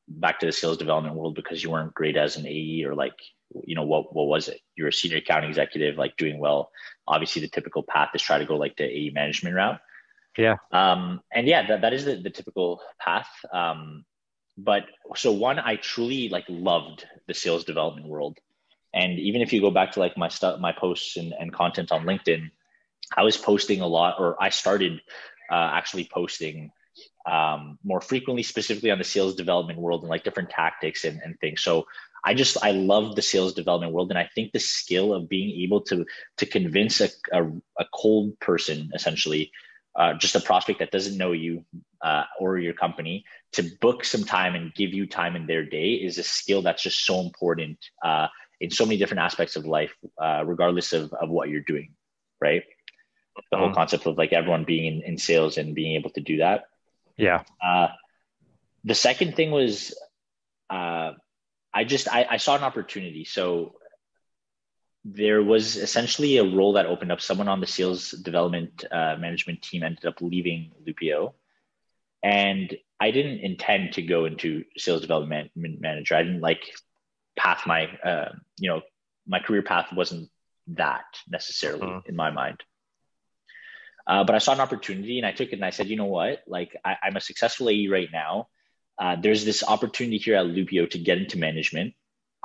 back 0.09 0.40
to 0.40 0.47
the 0.47 0.50
sales 0.50 0.76
development 0.76 1.14
world 1.14 1.37
because 1.37 1.62
you 1.62 1.71
weren't 1.71 1.95
great 1.95 2.16
as 2.16 2.37
an 2.37 2.49
AE 2.49 2.83
or 2.85 2.97
like, 2.97 3.14
you 3.62 3.76
know, 3.76 3.85
what 3.85 4.12
what 4.12 4.26
was 4.26 4.49
it? 4.49 4.61
You're 4.75 4.88
a 4.88 4.93
senior 4.93 5.19
account 5.19 5.45
executive, 5.45 5.97
like 5.97 6.16
doing 6.16 6.40
well. 6.40 6.73
Obviously, 7.07 7.43
the 7.43 7.49
typical 7.49 7.85
path 7.85 8.09
is 8.12 8.23
try 8.23 8.40
to 8.40 8.45
go 8.45 8.57
like 8.57 8.76
the 8.76 8.85
AE 8.85 9.11
management 9.11 9.55
route. 9.55 9.78
Yeah. 10.37 10.57
Um, 10.73 11.21
and 11.33 11.47
yeah, 11.47 11.64
that, 11.69 11.83
that 11.83 11.93
is 11.93 12.05
the, 12.05 12.16
the 12.16 12.31
typical 12.31 12.81
path. 12.99 13.28
Um, 13.52 14.05
but 14.56 14.84
so 15.14 15.32
one, 15.32 15.58
I 15.58 15.76
truly 15.76 16.28
like 16.28 16.44
loved 16.48 17.06
the 17.26 17.34
sales 17.34 17.64
development 17.64 18.08
world. 18.08 18.38
And 18.94 19.18
even 19.18 19.42
if 19.42 19.52
you 19.52 19.60
go 19.60 19.70
back 19.70 19.92
to 19.92 20.00
like 20.00 20.16
my 20.16 20.28
stuff, 20.28 20.58
my 20.58 20.72
posts 20.72 21.16
and, 21.16 21.34
and 21.38 21.52
content 21.52 21.92
on 21.92 22.04
LinkedIn, 22.04 22.50
I 23.14 23.22
was 23.22 23.36
posting 23.36 23.80
a 23.82 23.86
lot, 23.86 24.16
or 24.18 24.42
I 24.42 24.48
started 24.48 25.00
uh, 25.50 25.70
actually 25.75 26.08
posting 26.10 26.70
um, 27.26 27.78
more 27.84 28.00
frequently, 28.00 28.42
specifically 28.42 28.90
on 28.90 28.98
the 28.98 29.04
sales 29.04 29.34
development 29.34 29.78
world 29.78 30.02
and 30.02 30.10
like 30.10 30.25
different 30.25 30.50
tactics 30.50 31.04
and, 31.04 31.20
and 31.22 31.38
things. 31.38 31.60
So 31.62 31.86
I 32.25 32.34
just 32.34 32.56
I 32.64 32.70
love 32.72 33.14
the 33.14 33.22
sales 33.22 33.54
development 33.54 33.92
world, 33.92 34.10
and 34.10 34.18
I 34.18 34.28
think 34.34 34.52
the 34.52 34.58
skill 34.58 35.12
of 35.12 35.28
being 35.28 35.62
able 35.62 35.82
to 35.82 36.06
to 36.38 36.46
convince 36.46 37.00
a, 37.00 37.10
a, 37.32 37.44
a 37.78 37.84
cold 37.94 38.40
person 38.40 38.90
essentially 38.94 39.52
uh, 39.96 40.14
just 40.14 40.34
a 40.34 40.40
prospect 40.40 40.78
that 40.78 40.90
doesn't 40.90 41.16
know 41.16 41.32
you 41.32 41.64
uh, 42.02 42.24
or 42.38 42.58
your 42.58 42.74
company 42.74 43.24
to 43.52 43.62
book 43.80 44.04
some 44.04 44.24
time 44.24 44.54
and 44.54 44.74
give 44.74 44.92
you 44.92 45.06
time 45.06 45.36
in 45.36 45.46
their 45.46 45.64
day 45.64 45.92
is 45.92 46.18
a 46.18 46.22
skill 46.22 46.62
that's 46.62 46.82
just 46.82 47.04
so 47.04 47.20
important 47.20 47.78
uh, 48.04 48.28
in 48.60 48.70
so 48.70 48.84
many 48.84 48.98
different 48.98 49.20
aspects 49.20 49.56
of 49.56 49.64
life, 49.64 49.94
uh, 50.20 50.42
regardless 50.44 50.92
of, 50.92 51.12
of 51.14 51.30
what 51.30 51.48
you're 51.48 51.62
doing, 51.62 51.94
right? 52.40 52.62
The 53.50 53.56
whole 53.56 53.68
mm-hmm. 53.68 53.74
concept 53.74 54.06
of 54.06 54.16
like 54.16 54.32
everyone 54.32 54.64
being 54.64 54.86
in, 54.86 55.02
in 55.02 55.18
sales 55.18 55.58
and 55.58 55.74
being 55.74 55.96
able 55.96 56.10
to 56.10 56.20
do 56.20 56.38
that. 56.38 56.64
Yeah. 57.16 57.42
Uh, 57.64 57.88
the 58.84 58.94
second 58.94 59.36
thing 59.36 59.50
was 59.50 59.94
uh, 60.70 61.12
I 61.72 61.84
just 61.84 62.08
I, 62.08 62.26
I 62.30 62.36
saw 62.38 62.56
an 62.56 62.62
opportunity. 62.62 63.24
So 63.24 63.74
there 65.08 65.40
was 65.40 65.76
essentially 65.76 66.38
a 66.38 66.44
role 66.44 66.72
that 66.72 66.86
opened 66.86 67.12
up. 67.12 67.20
Someone 67.20 67.46
on 67.46 67.60
the 67.60 67.66
sales 67.66 68.10
development 68.10 68.84
uh, 68.90 69.16
management 69.18 69.62
team 69.62 69.84
ended 69.84 70.04
up 70.04 70.20
leaving 70.20 70.72
Loopio, 70.84 71.34
and 72.25 72.76
I 72.98 73.12
didn't 73.12 73.38
intend 73.38 73.92
to 73.92 74.02
go 74.02 74.25
into 74.25 74.64
sales 74.76 75.02
development 75.02 75.52
manager. 75.54 76.16
I 76.16 76.25
didn't 76.25 76.40
like 76.40 76.75
path 77.38 77.62
my 77.66 77.86
uh, 78.04 78.32
you 78.58 78.68
know 78.68 78.82
my 79.28 79.38
career 79.38 79.62
path 79.62 79.92
wasn't 79.92 80.28
that 80.68 81.04
necessarily 81.28 81.86
uh-huh. 81.86 82.00
in 82.06 82.16
my 82.16 82.30
mind. 82.30 82.62
Uh, 84.08 84.25
but 84.25 84.34
I 84.34 84.38
saw 84.38 84.52
an 84.52 84.60
opportunity 84.60 85.18
and 85.18 85.26
I 85.26 85.32
took 85.32 85.48
it 85.48 85.56
and 85.56 85.64
I 85.64 85.70
said, 85.70 85.88
you 85.88 85.96
know 85.96 86.04
what? 86.06 86.42
Like 86.46 86.76
I, 86.84 86.96
am 87.04 87.16
a 87.16 87.20
successful 87.20 87.68
AE 87.68 87.88
right 87.88 88.08
now. 88.12 88.48
Uh, 88.98 89.16
there's 89.20 89.44
this 89.44 89.64
opportunity 89.64 90.16
here 90.16 90.36
at 90.36 90.46
Loopio 90.46 90.88
to 90.90 90.98
get 90.98 91.18
into 91.18 91.38
management. 91.38 91.94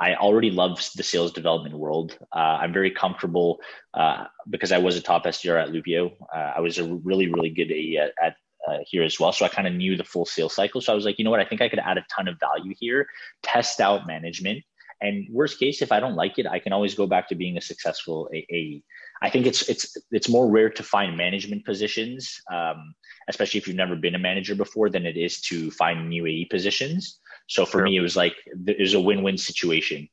I 0.00 0.14
already 0.14 0.50
love 0.50 0.84
the 0.96 1.02
sales 1.02 1.32
development 1.32 1.76
world. 1.76 2.18
Uh, 2.34 2.58
I'm 2.60 2.72
very 2.72 2.90
comfortable 2.90 3.60
uh, 3.94 4.24
because 4.50 4.72
I 4.72 4.78
was 4.78 4.96
a 4.96 5.00
top 5.00 5.24
SDR 5.24 5.62
at 5.62 5.68
Loopio. 5.68 6.12
Uh, 6.34 6.52
I 6.56 6.60
was 6.60 6.78
a 6.78 6.94
really, 7.04 7.32
really 7.32 7.50
good 7.50 7.70
AE 7.70 7.98
at, 7.98 8.12
at 8.22 8.36
uh, 8.68 8.78
here 8.86 9.02
as 9.02 9.18
well. 9.18 9.32
So 9.32 9.44
I 9.44 9.48
kind 9.48 9.68
of 9.68 9.74
knew 9.74 9.96
the 9.96 10.04
full 10.04 10.24
sales 10.24 10.54
cycle. 10.54 10.80
So 10.80 10.92
I 10.92 10.96
was 10.96 11.04
like, 11.04 11.18
you 11.18 11.24
know 11.24 11.30
what? 11.30 11.40
I 11.40 11.44
think 11.44 11.60
I 11.60 11.68
could 11.68 11.78
add 11.78 11.98
a 11.98 12.06
ton 12.14 12.28
of 12.28 12.38
value 12.40 12.74
here, 12.78 13.06
test 13.42 13.80
out 13.80 14.06
management. 14.06 14.62
And 15.00 15.26
worst 15.30 15.58
case, 15.58 15.82
if 15.82 15.90
I 15.90 15.98
don't 15.98 16.14
like 16.14 16.38
it, 16.38 16.46
I 16.46 16.60
can 16.60 16.72
always 16.72 16.94
go 16.94 17.08
back 17.08 17.28
to 17.28 17.34
being 17.34 17.56
a 17.56 17.60
successful 17.60 18.30
AE. 18.32 18.82
I 19.20 19.30
think 19.30 19.46
it's 19.46 19.68
it's 19.68 19.96
it's 20.12 20.28
more 20.28 20.48
rare 20.48 20.70
to 20.70 20.82
find 20.82 21.16
management 21.16 21.64
positions, 21.64 22.40
um, 22.52 22.94
especially 23.28 23.58
if 23.58 23.66
you've 23.66 23.76
never 23.76 23.96
been 23.96 24.14
a 24.14 24.18
manager 24.18 24.54
before, 24.54 24.90
than 24.90 25.06
it 25.06 25.16
is 25.16 25.40
to 25.42 25.72
find 25.72 26.08
new 26.08 26.26
AE 26.26 26.46
positions. 26.46 27.20
So 27.52 27.66
for 27.66 27.78
sure. 27.78 27.84
me, 27.84 27.96
it 27.98 28.00
was 28.00 28.16
like 28.16 28.34
it 28.66 28.80
was 28.80 28.94
a 28.94 29.00
win-win 29.00 29.36
situation. 29.36 30.08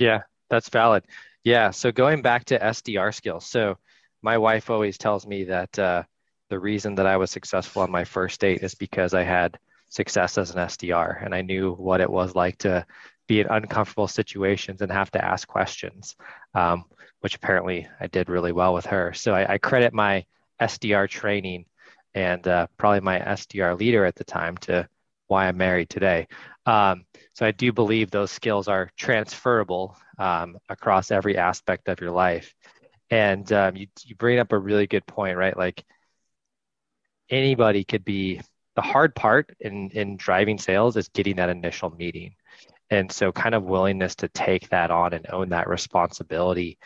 Yeah, 0.00 0.22
that's 0.50 0.68
valid. 0.68 1.04
Yeah. 1.44 1.70
So 1.70 1.92
going 1.92 2.20
back 2.20 2.46
to 2.46 2.58
SDR 2.58 3.14
skills. 3.14 3.46
So 3.46 3.78
my 4.22 4.38
wife 4.38 4.68
always 4.68 4.98
tells 4.98 5.24
me 5.24 5.44
that 5.44 5.78
uh, 5.78 6.02
the 6.50 6.58
reason 6.58 6.96
that 6.96 7.06
I 7.06 7.16
was 7.16 7.30
successful 7.30 7.82
on 7.82 7.92
my 7.92 8.02
first 8.02 8.40
date 8.40 8.62
is 8.62 8.74
because 8.74 9.14
I 9.14 9.22
had 9.22 9.56
success 9.88 10.36
as 10.36 10.50
an 10.50 10.58
SDR 10.58 11.24
and 11.24 11.32
I 11.32 11.42
knew 11.42 11.74
what 11.74 12.00
it 12.00 12.10
was 12.10 12.34
like 12.34 12.58
to 12.58 12.84
be 13.28 13.38
in 13.38 13.46
uncomfortable 13.46 14.08
situations 14.08 14.82
and 14.82 14.90
have 14.90 15.12
to 15.12 15.24
ask 15.24 15.46
questions, 15.46 16.16
um, 16.54 16.86
which 17.20 17.36
apparently 17.36 17.86
I 18.00 18.08
did 18.08 18.28
really 18.28 18.52
well 18.52 18.74
with 18.74 18.86
her. 18.86 19.12
So 19.12 19.32
I, 19.32 19.54
I 19.54 19.58
credit 19.58 19.94
my 19.94 20.24
SDR 20.60 21.08
training 21.08 21.66
and 22.14 22.46
uh, 22.48 22.66
probably 22.78 23.00
my 23.00 23.20
SDR 23.20 23.78
leader 23.78 24.04
at 24.04 24.16
the 24.16 24.24
time 24.24 24.56
to 24.56 24.88
why 25.28 25.46
I'm 25.46 25.56
married 25.56 25.88
today. 25.88 26.26
Um, 26.66 27.04
so 27.34 27.46
I 27.46 27.52
do 27.52 27.72
believe 27.72 28.10
those 28.10 28.30
skills 28.30 28.68
are 28.68 28.90
transferable 28.96 29.96
um, 30.18 30.58
across 30.68 31.10
every 31.10 31.38
aspect 31.38 31.88
of 31.88 32.00
your 32.00 32.10
life. 32.10 32.54
And 33.10 33.50
um, 33.52 33.76
you, 33.76 33.86
you 34.04 34.16
bring 34.16 34.38
up 34.38 34.52
a 34.52 34.58
really 34.58 34.86
good 34.86 35.06
point, 35.06 35.36
right? 35.36 35.56
Like 35.56 35.84
anybody 37.30 37.84
could 37.84 38.04
be 38.04 38.40
the 38.76 38.82
hard 38.82 39.14
part 39.14 39.54
in, 39.60 39.90
in 39.90 40.16
driving 40.16 40.58
sales 40.58 40.96
is 40.96 41.08
getting 41.08 41.36
that 41.36 41.48
initial 41.48 41.90
meeting. 41.90 42.34
And 42.90 43.10
so, 43.12 43.32
kind 43.32 43.54
of 43.54 43.64
willingness 43.64 44.14
to 44.16 44.28
take 44.28 44.68
that 44.70 44.90
on 44.90 45.12
and 45.12 45.26
own 45.30 45.50
that 45.50 45.68
responsibility 45.68 46.78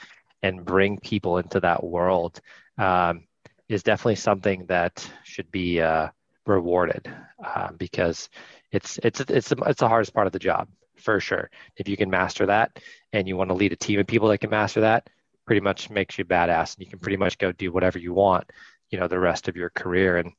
and 0.43 0.65
bring 0.65 0.99
people 0.99 1.39
into 1.39 1.61
that 1.61 1.85
world 1.85 2.41
um, 2.79 3.25
is 3.69 3.85
definitely 3.85 4.17
something 4.17 4.67
that 4.67 5.09
should 5.23 5.51
be 5.53 5.81
uh, 5.81 6.09
rewarded 6.47 7.11
uh, 7.45 7.73
because 7.73 8.29
it's 8.71 8.99
it's 9.03 9.21
it's 9.21 9.53
it's 9.53 9.81
the 9.81 9.89
hardest 9.89 10.15
part 10.15 10.27
of 10.27 10.33
the 10.33 10.39
job 10.39 10.69
for 10.97 11.21
sure. 11.21 11.51
If 11.77 11.89
you 11.89 11.97
can 11.97 12.11
master 12.11 12.47
that 12.47 12.79
and 13.13 13.27
you 13.29 13.37
want 13.37 13.51
to 13.51 13.55
lead 13.55 13.73
a 13.73 13.77
team 13.77 14.01
of 14.01 14.07
people 14.07 14.29
that 14.29 14.39
can 14.39 14.51
master 14.51 14.81
that, 14.83 15.09
pretty 15.47 15.61
much 15.61 15.91
makes 15.91 16.19
you 16.19 16.25
badass 16.25 16.77
and 16.77 16.85
you 16.85 16.91
can 16.91 16.99
pretty 16.99 17.17
much 17.17 17.39
go 17.39 17.53
do 17.53 17.73
whatever 17.73 17.99
you 17.99 18.15
want, 18.15 18.51
you 18.91 18.99
know, 18.99 19.09
the 19.09 19.19
rest 19.19 19.49
of 19.49 19.57
your 19.57 19.71
career. 19.71 20.19
And 20.19 20.33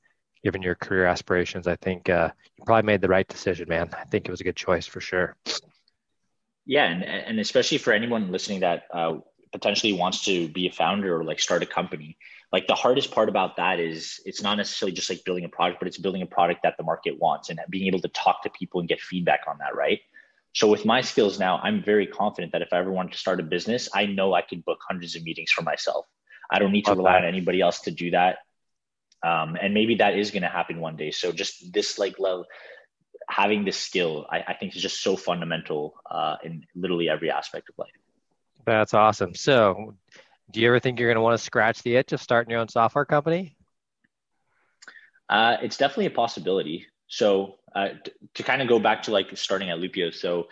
given 0.43 0.61
your 0.61 0.75
career 0.75 1.05
aspirations, 1.05 1.67
I 1.67 1.75
think 1.75 2.09
uh, 2.09 2.29
you 2.57 2.63
probably 2.65 2.85
made 2.85 3.01
the 3.01 3.09
right 3.09 3.27
decision, 3.27 3.67
man. 3.69 3.89
I 3.97 4.05
think 4.05 4.27
it 4.27 4.31
was 4.31 4.41
a 4.41 4.45
good 4.45 4.55
choice 4.55 4.87
for 4.87 5.01
sure. 5.01 5.35
Yeah, 6.65 6.85
and 6.85 7.03
and 7.03 7.39
especially 7.41 7.77
for 7.77 7.91
anyone 7.91 8.31
listening 8.31 8.61
that 8.61 8.83
uh, 8.93 9.15
potentially 9.51 9.93
wants 9.93 10.23
to 10.25 10.47
be 10.47 10.67
a 10.67 10.71
founder 10.71 11.19
or 11.19 11.25
like 11.25 11.41
start 11.41 11.61
a 11.61 11.65
company, 11.65 12.17
like 12.53 12.67
the 12.67 12.75
hardest 12.75 13.11
part 13.11 13.27
about 13.27 13.57
that 13.57 13.79
is 13.79 14.21
it's 14.25 14.41
not 14.41 14.55
necessarily 14.55 14.93
just 14.93 15.09
like 15.09 15.23
building 15.25 15.43
a 15.43 15.49
product 15.49 15.79
but 15.79 15.87
it's 15.87 15.97
building 15.97 16.21
a 16.21 16.25
product 16.25 16.61
that 16.63 16.77
the 16.77 16.83
market 16.83 17.19
wants 17.19 17.49
and 17.49 17.59
being 17.69 17.87
able 17.87 17.99
to 17.99 18.07
talk 18.09 18.43
to 18.43 18.49
people 18.51 18.79
and 18.79 18.87
get 18.87 19.01
feedback 19.01 19.41
on 19.47 19.57
that 19.57 19.75
right? 19.75 19.99
So 20.53 20.67
with 20.67 20.85
my 20.85 21.01
skills 21.01 21.39
now 21.39 21.59
i'm 21.63 21.83
very 21.83 22.07
confident 22.07 22.53
that 22.53 22.61
if 22.61 22.69
i 22.71 22.77
ever 22.77 22.91
wanted 22.91 23.13
to 23.13 23.17
start 23.17 23.39
a 23.39 23.43
business 23.43 23.89
i 23.93 24.05
know 24.05 24.33
i 24.33 24.41
could 24.41 24.63
book 24.63 24.79
hundreds 24.87 25.15
of 25.15 25.23
meetings 25.23 25.51
for 25.51 25.63
myself. 25.63 26.05
I 26.51 26.59
don't 26.59 26.71
need 26.71 26.85
to 26.85 26.93
rely 26.93 27.17
on 27.17 27.25
anybody 27.25 27.61
else 27.61 27.81
to 27.81 27.91
do 27.91 28.11
that. 28.11 28.37
Um, 29.23 29.57
and 29.59 29.73
maybe 29.73 29.95
that 29.95 30.17
is 30.17 30.31
going 30.31 30.43
to 30.43 30.49
happen 30.49 30.79
one 30.79 30.97
day. 30.97 31.11
So 31.11 31.31
just 31.31 31.73
this 31.73 31.97
like 31.97 32.19
level 32.19 32.45
having 33.29 33.63
this 33.63 33.77
skill 33.77 34.27
I, 34.29 34.43
I, 34.49 34.53
think 34.53 34.75
is 34.75 34.81
just 34.81 35.01
so 35.01 35.15
fundamental 35.15 35.95
uh, 36.11 36.35
in 36.43 36.65
literally 36.75 37.09
every 37.09 37.31
aspect 37.31 37.69
of 37.69 37.75
life. 37.77 37.91
That's 38.65 38.93
awesome. 38.93 39.33
So 39.33 39.95
do 40.51 40.59
you 40.61 40.67
ever 40.67 40.79
think 40.79 40.99
you're 40.99 41.09
going 41.09 41.15
to 41.15 41.21
want 41.21 41.37
to 41.37 41.43
scratch 41.43 41.81
the 41.83 41.95
itch 41.95 42.11
of 42.13 42.21
starting 42.21 42.51
your 42.51 42.59
own 42.59 42.69
software 42.69 43.05
company? 43.05 43.55
Uh, 45.29 45.57
it's 45.61 45.77
definitely 45.77 46.07
a 46.07 46.11
possibility. 46.11 46.85
So 47.07 47.55
uh, 47.75 47.89
t- 48.03 48.11
to 48.35 48.43
kind 48.43 48.61
of 48.61 48.67
go 48.67 48.79
back 48.79 49.03
to 49.03 49.11
like 49.11 49.35
starting 49.37 49.69
at 49.69 49.77
Loopio, 49.77 50.13
so 50.13 50.47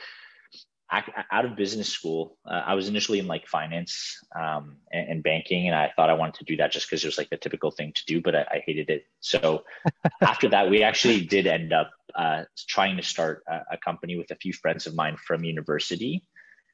out 1.31 1.45
of 1.45 1.55
business 1.55 1.87
school, 1.87 2.37
uh, 2.45 2.63
I 2.65 2.73
was 2.73 2.89
initially 2.89 3.19
in 3.19 3.27
like 3.27 3.47
finance 3.47 4.17
um, 4.37 4.77
and, 4.91 5.09
and, 5.09 5.23
banking, 5.23 5.67
and 5.67 5.75
I 5.75 5.91
thought 5.95 6.09
I 6.09 6.13
wanted 6.13 6.35
to 6.39 6.45
do 6.45 6.57
that 6.57 6.71
just 6.71 6.89
because 6.89 7.03
it 7.03 7.07
was 7.07 7.17
like 7.17 7.29
the 7.29 7.37
typical 7.37 7.71
thing 7.71 7.93
to 7.95 8.01
do, 8.05 8.21
but 8.21 8.35
I, 8.35 8.41
I 8.41 8.63
hated 8.65 8.89
it. 8.89 9.05
So 9.21 9.63
after 10.21 10.49
that, 10.49 10.69
we 10.69 10.83
actually 10.83 11.21
did 11.21 11.47
end 11.47 11.71
up 11.71 11.91
uh, 12.13 12.43
trying 12.67 12.97
to 12.97 13.03
start 13.03 13.43
a, 13.47 13.61
a, 13.71 13.77
company 13.77 14.17
with 14.17 14.31
a 14.31 14.35
few 14.35 14.51
friends 14.51 14.85
of 14.85 14.93
mine 14.93 15.15
from 15.15 15.45
university. 15.45 16.25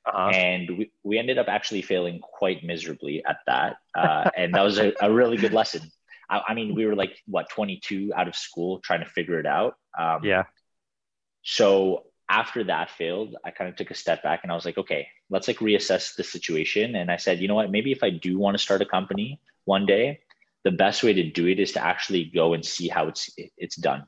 Uh-huh. 0.07 0.29
And 0.29 0.77
we, 0.77 0.91
we 1.03 1.19
ended 1.19 1.37
up 1.37 1.47
actually 1.49 1.81
failing 1.81 2.19
quite 2.19 2.63
miserably 2.63 3.23
at 3.25 3.37
that. 3.45 3.77
Uh, 3.93 4.29
and 4.37 4.53
that 4.53 4.63
was 4.63 4.77
a, 4.77 4.93
a, 5.01 5.11
really 5.11 5.37
good 5.37 5.53
lesson. 5.53 5.81
I, 6.29 6.41
I, 6.49 6.53
mean, 6.53 6.75
we 6.75 6.85
were 6.85 6.95
like, 6.95 7.17
what, 7.25 7.49
22 7.49 8.13
out 8.15 8.27
of 8.27 8.35
school 8.35 8.79
trying 8.79 9.01
to 9.01 9.09
figure 9.09 9.39
it 9.39 9.45
out. 9.45 9.75
Um, 9.97 10.23
yeah. 10.23 10.43
So 11.43 12.03
after 12.29 12.63
that 12.65 12.89
failed, 12.91 13.35
I 13.43 13.51
kind 13.51 13.69
of 13.69 13.75
took 13.75 13.91
a 13.91 13.95
step 13.95 14.23
back 14.23 14.41
and 14.43 14.51
I 14.51 14.55
was 14.55 14.65
like, 14.65 14.77
okay, 14.77 15.07
let's 15.29 15.47
like 15.47 15.57
reassess 15.57 16.15
the 16.15 16.23
situation. 16.23 16.95
And 16.95 17.11
I 17.11 17.17
said, 17.17 17.39
you 17.39 17.47
know 17.47 17.55
what, 17.55 17.71
maybe 17.71 17.91
if 17.91 18.03
I 18.03 18.09
do 18.09 18.37
want 18.37 18.55
to 18.55 18.63
start 18.63 18.81
a 18.81 18.85
company 18.85 19.41
one 19.65 19.85
day, 19.85 20.21
the 20.63 20.71
best 20.71 21.03
way 21.03 21.13
to 21.13 21.29
do 21.29 21.47
it 21.47 21.59
is 21.59 21.73
to 21.73 21.83
actually 21.83 22.25
go 22.25 22.53
and 22.53 22.65
see 22.65 22.87
how 22.87 23.07
it's 23.07 23.29
it's 23.57 23.77
done 23.77 24.05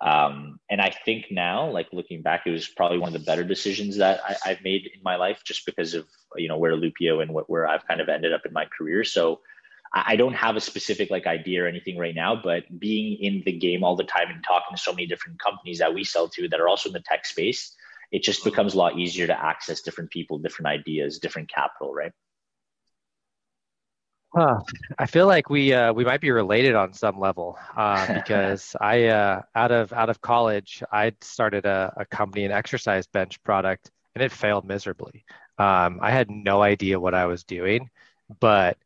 um, 0.00 0.60
and 0.70 0.80
I 0.80 0.90
think 0.90 1.26
now, 1.30 1.68
like 1.70 1.88
looking 1.92 2.22
back, 2.22 2.42
it 2.46 2.50
was 2.50 2.68
probably 2.68 2.98
one 2.98 3.08
of 3.08 3.20
the 3.20 3.26
better 3.26 3.42
decisions 3.42 3.96
that 3.96 4.20
I, 4.44 4.50
have 4.50 4.62
made 4.62 4.88
in 4.94 5.02
my 5.02 5.16
life, 5.16 5.42
just 5.44 5.66
because 5.66 5.94
of 5.94 6.06
you 6.36 6.48
know 6.48 6.56
where 6.56 6.76
Loopio 6.76 7.20
and 7.20 7.32
what, 7.32 7.50
where 7.50 7.66
I've 7.66 7.86
kind 7.86 8.00
of 8.00 8.08
ended 8.08 8.32
up 8.32 8.42
in 8.46 8.52
my 8.52 8.66
career. 8.66 9.02
So 9.02 9.40
I, 9.92 10.12
I 10.12 10.16
don't 10.16 10.34
have 10.34 10.54
a 10.54 10.60
specific 10.60 11.10
like 11.10 11.26
idea 11.26 11.64
or 11.64 11.66
anything 11.66 11.98
right 11.98 12.14
now, 12.14 12.40
but 12.42 12.62
being 12.78 13.18
in 13.20 13.42
the 13.44 13.52
game 13.52 13.82
all 13.82 13.96
the 13.96 14.04
time 14.04 14.30
and 14.30 14.42
talking 14.44 14.76
to 14.76 14.80
so 14.80 14.92
many 14.92 15.06
different 15.06 15.40
companies 15.40 15.78
that 15.78 15.92
we 15.92 16.04
sell 16.04 16.28
to 16.28 16.48
that 16.48 16.60
are 16.60 16.68
also 16.68 16.90
in 16.90 16.92
the 16.92 17.02
tech 17.04 17.26
space, 17.26 17.74
it 18.12 18.22
just 18.22 18.44
becomes 18.44 18.74
a 18.74 18.78
lot 18.78 18.96
easier 18.98 19.26
to 19.26 19.44
access 19.44 19.80
different 19.80 20.10
people, 20.10 20.38
different 20.38 20.68
ideas, 20.68 21.18
different 21.18 21.50
capital, 21.52 21.92
right? 21.92 22.12
Huh. 24.38 24.60
I 24.96 25.06
feel 25.06 25.26
like 25.26 25.50
we 25.50 25.72
uh, 25.72 25.92
we 25.92 26.04
might 26.04 26.20
be 26.20 26.30
related 26.30 26.76
on 26.76 26.92
some 26.92 27.18
level 27.18 27.58
uh, 27.76 28.14
because 28.14 28.76
I 28.80 29.06
uh, 29.06 29.42
out 29.56 29.72
of 29.72 29.92
out 29.92 30.10
of 30.10 30.20
college 30.20 30.80
I 30.92 31.12
started 31.20 31.66
a, 31.66 31.92
a 31.96 32.06
company 32.06 32.44
an 32.44 32.52
exercise 32.52 33.08
bench 33.08 33.42
product 33.42 33.90
and 34.14 34.22
it 34.22 34.30
failed 34.30 34.64
miserably. 34.64 35.24
Um, 35.58 35.98
I 36.00 36.12
had 36.12 36.30
no 36.30 36.62
idea 36.62 37.00
what 37.00 37.14
I 37.14 37.26
was 37.26 37.42
doing, 37.42 37.90
but 38.38 38.78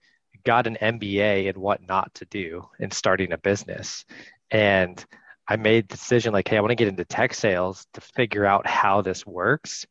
got 0.42 0.66
an 0.66 0.78
MBA 0.80 1.54
in 1.54 1.60
what 1.60 1.86
not 1.86 2.14
to 2.14 2.24
do 2.24 2.66
in 2.78 2.90
starting 2.90 3.32
a 3.32 3.38
business, 3.38 4.06
and 4.50 5.04
I 5.46 5.56
made 5.56 5.86
the 5.86 5.96
decision 5.96 6.32
like, 6.32 6.48
hey, 6.48 6.56
I 6.56 6.60
want 6.60 6.70
to 6.70 6.76
get 6.76 6.88
into 6.88 7.04
tech 7.04 7.34
sales 7.34 7.86
to 7.92 8.00
figure 8.00 8.46
out 8.46 8.66
how 8.66 9.02
this 9.02 9.26
works. 9.26 9.86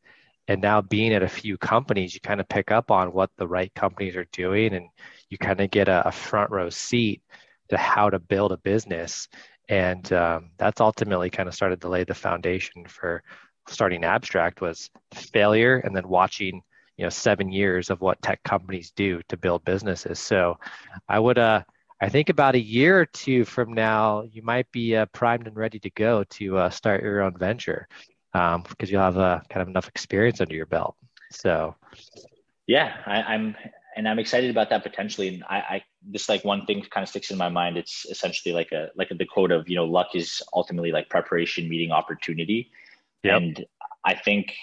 And 0.48 0.60
now 0.60 0.80
being 0.80 1.12
at 1.14 1.22
a 1.22 1.28
few 1.28 1.56
companies, 1.56 2.14
you 2.14 2.20
kind 2.20 2.40
of 2.40 2.48
pick 2.48 2.72
up 2.72 2.90
on 2.90 3.12
what 3.12 3.30
the 3.36 3.46
right 3.46 3.72
companies 3.74 4.16
are 4.16 4.26
doing 4.32 4.74
and 4.74 4.88
you 5.32 5.38
kind 5.38 5.60
of 5.62 5.70
get 5.70 5.88
a, 5.88 6.06
a, 6.06 6.12
front 6.12 6.50
row 6.50 6.68
seat 6.68 7.22
to 7.70 7.78
how 7.78 8.10
to 8.10 8.18
build 8.18 8.52
a 8.52 8.58
business. 8.58 9.28
And 9.70 10.12
um, 10.12 10.50
that's 10.58 10.82
ultimately 10.82 11.30
kind 11.30 11.48
of 11.48 11.54
started 11.54 11.80
to 11.80 11.88
lay 11.88 12.04
the 12.04 12.14
foundation 12.14 12.84
for 12.86 13.22
starting 13.66 14.02
ABSTRAKT 14.02 14.60
was 14.60 14.90
failure 15.14 15.78
and 15.78 15.96
then 15.96 16.06
watching, 16.06 16.62
you 16.98 17.04
know, 17.04 17.08
seven 17.08 17.50
years 17.50 17.88
of 17.88 18.02
what 18.02 18.20
tech 18.20 18.42
companies 18.42 18.90
do 18.90 19.22
to 19.28 19.38
build 19.38 19.64
businesses. 19.64 20.18
So 20.18 20.58
I 21.08 21.18
would, 21.18 21.38
uh, 21.38 21.62
I 22.02 22.10
think 22.10 22.28
about 22.28 22.54
a 22.54 22.60
year 22.60 23.00
or 23.00 23.06
two 23.06 23.46
from 23.46 23.72
now, 23.72 24.24
you 24.30 24.42
might 24.42 24.70
be 24.70 24.96
uh, 24.96 25.06
primed 25.06 25.46
and 25.46 25.56
ready 25.56 25.78
to 25.78 25.90
go 25.90 26.24
to 26.24 26.58
uh, 26.58 26.68
start 26.68 27.02
your 27.02 27.22
own 27.22 27.38
venture 27.38 27.88
um, 28.34 28.64
because 28.68 28.90
you'll 28.90 29.00
have 29.00 29.16
uh, 29.16 29.40
kind 29.48 29.62
of 29.62 29.68
enough 29.68 29.88
experience 29.88 30.42
under 30.42 30.54
your 30.54 30.66
belt. 30.66 30.94
So, 31.30 31.74
yeah, 32.66 32.96
I, 33.06 33.34
am 33.34 33.56
and 33.96 34.08
I'm 34.08 34.18
excited 34.18 34.50
about 34.50 34.70
that 34.70 34.82
potentially. 34.82 35.28
And 35.28 35.44
I, 35.44 35.56
I 35.56 35.82
just 36.10 36.28
like 36.28 36.44
one 36.44 36.66
thing 36.66 36.84
kind 36.90 37.02
of 37.02 37.08
sticks 37.08 37.30
in 37.30 37.38
my 37.38 37.48
mind. 37.48 37.76
It's 37.76 38.06
essentially 38.10 38.54
like 38.54 38.72
a 38.72 38.88
like 38.96 39.10
a, 39.10 39.14
the 39.14 39.26
quote 39.26 39.52
of 39.52 39.68
you 39.68 39.76
know 39.76 39.84
luck 39.84 40.08
is 40.14 40.42
ultimately 40.54 40.92
like 40.92 41.08
preparation 41.08 41.68
meeting 41.68 41.92
opportunity. 41.92 42.70
Yep. 43.22 43.36
And 43.36 43.66
I 44.04 44.14
think 44.14 44.54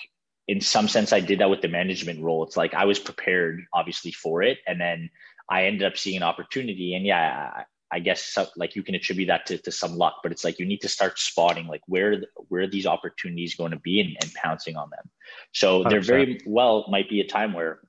in 0.47 0.61
some 0.61 0.87
sense 0.87 1.13
I 1.13 1.19
did 1.19 1.39
that 1.39 1.49
with 1.49 1.61
the 1.61 1.67
management 1.67 2.21
role. 2.21 2.43
It's 2.43 2.57
like 2.57 2.73
I 2.73 2.85
was 2.85 2.99
prepared 2.99 3.61
obviously 3.73 4.11
for 4.11 4.41
it, 4.41 4.57
and 4.67 4.79
then 4.79 5.09
I 5.49 5.65
ended 5.65 5.83
up 5.83 5.97
seeing 5.97 6.17
an 6.17 6.23
opportunity. 6.23 6.95
And 6.95 7.05
yeah, 7.05 7.51
I, 7.53 7.63
I 7.91 7.99
guess 7.99 8.23
so, 8.23 8.47
like 8.55 8.75
you 8.75 8.83
can 8.83 8.95
attribute 8.95 9.27
that 9.27 9.45
to, 9.47 9.57
to 9.59 9.71
some 9.71 9.97
luck, 9.97 10.17
but 10.21 10.31
it's 10.31 10.43
like 10.43 10.59
you 10.59 10.65
need 10.65 10.81
to 10.81 10.89
start 10.89 11.17
spotting 11.17 11.67
like 11.67 11.81
where 11.87 12.23
where 12.49 12.67
these 12.67 12.85
opportunities 12.85 13.55
going 13.55 13.71
to 13.71 13.79
be 13.79 13.99
and, 13.99 14.15
and 14.21 14.33
pouncing 14.33 14.75
on 14.75 14.89
them. 14.89 15.09
So 15.53 15.83
100%. 15.83 15.89
there 15.89 16.01
very 16.01 16.39
well 16.45 16.85
might 16.89 17.09
be 17.09 17.21
a 17.21 17.27
time 17.27 17.53
where 17.53 17.79